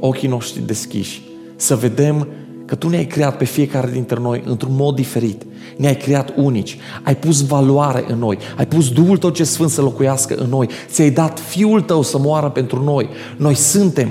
ochii 0.00 0.28
noștri 0.28 0.62
deschiși, 0.62 1.22
să 1.56 1.76
vedem 1.76 2.28
că 2.64 2.74
Tu 2.74 2.88
ne-ai 2.88 3.06
creat 3.06 3.36
pe 3.36 3.44
fiecare 3.44 3.90
dintre 3.90 4.18
noi 4.20 4.42
într-un 4.46 4.74
mod 4.74 4.94
diferit. 4.94 5.42
Ne-ai 5.76 5.96
creat 5.96 6.32
unici, 6.36 6.78
ai 7.02 7.16
pus 7.16 7.46
valoare 7.46 8.04
în 8.08 8.18
noi, 8.18 8.38
ai 8.56 8.66
pus 8.66 8.92
Duhul 8.92 9.18
Tău 9.18 9.30
ce 9.30 9.44
Sfânt 9.44 9.70
să 9.70 9.80
locuiască 9.80 10.34
în 10.34 10.48
noi, 10.48 10.68
ți-ai 10.90 11.10
dat 11.10 11.40
Fiul 11.40 11.80
Tău 11.80 12.02
să 12.02 12.18
moară 12.18 12.48
pentru 12.48 12.84
noi. 12.84 13.08
Noi 13.36 13.54
suntem 13.54 14.08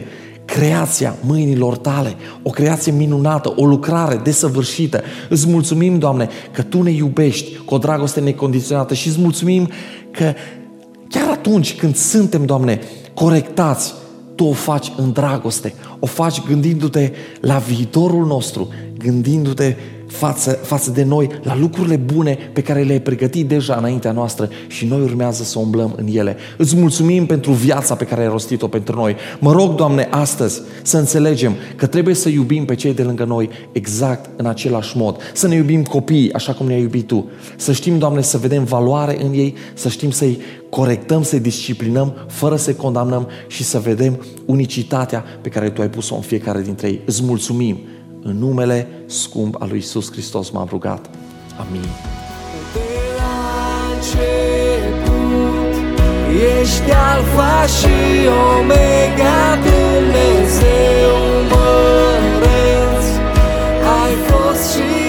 creația 0.51 1.15
mâinilor 1.25 1.77
tale, 1.77 2.15
o 2.43 2.49
creație 2.49 2.91
minunată, 2.91 3.53
o 3.55 3.65
lucrare 3.65 4.19
desăvârșită. 4.23 5.01
Îți 5.29 5.47
mulțumim, 5.47 5.97
Doamne, 5.97 6.29
că 6.51 6.61
Tu 6.61 6.81
ne 6.81 6.91
iubești 6.91 7.57
cu 7.65 7.73
o 7.73 7.77
dragoste 7.77 8.19
necondiționată 8.19 8.93
și 8.93 9.07
îți 9.07 9.19
mulțumim 9.19 9.69
că 10.11 10.33
chiar 11.09 11.29
atunci 11.29 11.75
când 11.75 11.95
suntem, 11.95 12.45
Doamne, 12.45 12.79
corectați, 13.13 13.93
Tu 14.35 14.43
o 14.43 14.51
faci 14.51 14.91
în 14.97 15.11
dragoste, 15.11 15.73
o 15.99 16.05
faci 16.05 16.41
gândindu-te 16.47 17.11
la 17.41 17.57
viitorul 17.57 18.25
nostru, 18.25 18.67
gândindu-te 18.97 19.75
față, 20.11 20.51
față 20.51 20.91
de 20.91 21.03
noi 21.03 21.29
la 21.43 21.57
lucrurile 21.57 21.95
bune 21.95 22.37
pe 22.53 22.61
care 22.61 22.81
le-ai 22.81 23.01
pregătit 23.01 23.47
deja 23.47 23.75
înaintea 23.75 24.11
noastră 24.11 24.49
și 24.67 24.85
noi 24.85 25.01
urmează 25.01 25.43
să 25.43 25.59
umblăm 25.59 25.93
în 25.97 26.07
ele. 26.07 26.35
Îți 26.57 26.75
mulțumim 26.75 27.25
pentru 27.25 27.51
viața 27.51 27.95
pe 27.95 28.03
care 28.03 28.21
ai 28.21 28.27
rostit-o 28.27 28.67
pentru 28.67 28.95
noi. 28.95 29.15
Mă 29.39 29.51
rog, 29.51 29.75
Doamne, 29.75 30.07
astăzi 30.11 30.61
să 30.81 30.97
înțelegem 30.97 31.55
că 31.75 31.87
trebuie 31.87 32.15
să 32.15 32.29
iubim 32.29 32.65
pe 32.65 32.75
cei 32.75 32.93
de 32.93 33.03
lângă 33.03 33.23
noi 33.23 33.49
exact 33.71 34.29
în 34.35 34.45
același 34.45 34.97
mod. 34.97 35.17
Să 35.33 35.47
ne 35.47 35.55
iubim 35.55 35.83
copiii 35.83 36.33
așa 36.33 36.53
cum 36.53 36.67
ne-ai 36.67 36.81
iubit 36.81 37.07
Tu. 37.07 37.29
Să 37.55 37.71
știm, 37.71 37.97
Doamne, 37.97 38.21
să 38.21 38.37
vedem 38.37 38.63
valoare 38.63 39.23
în 39.23 39.33
ei, 39.33 39.55
să 39.73 39.89
știm 39.89 40.11
să-i 40.11 40.39
corectăm, 40.69 41.23
să-i 41.23 41.39
disciplinăm 41.39 42.13
fără 42.27 42.55
să-i 42.55 42.75
condamnăm 42.75 43.27
și 43.47 43.63
să 43.63 43.79
vedem 43.79 44.25
unicitatea 44.45 45.23
pe 45.41 45.49
care 45.49 45.69
Tu 45.69 45.81
ai 45.81 45.89
pus-o 45.89 46.15
în 46.15 46.21
fiecare 46.21 46.61
dintre 46.61 46.87
ei. 46.87 47.01
Îți 47.05 47.23
mulțumim 47.23 47.77
în 48.23 48.37
numele 48.37 48.87
scump 49.05 49.61
al 49.61 49.67
lui 49.69 49.77
Isus 49.77 50.11
Hristos 50.11 50.49
m-am 50.49 50.67
rugat. 50.69 51.09
Amin. 51.59 51.87
De 52.73 52.79
la 53.17 53.37
început, 53.93 55.75
ești 56.61 56.91
alfa 56.91 57.65
și 57.65 58.27
omega 58.59 59.57
Dumnezeu 59.63 61.15
măreț, 61.49 63.05
ai 64.01 64.13
fost 64.29 64.73
și 64.73 65.00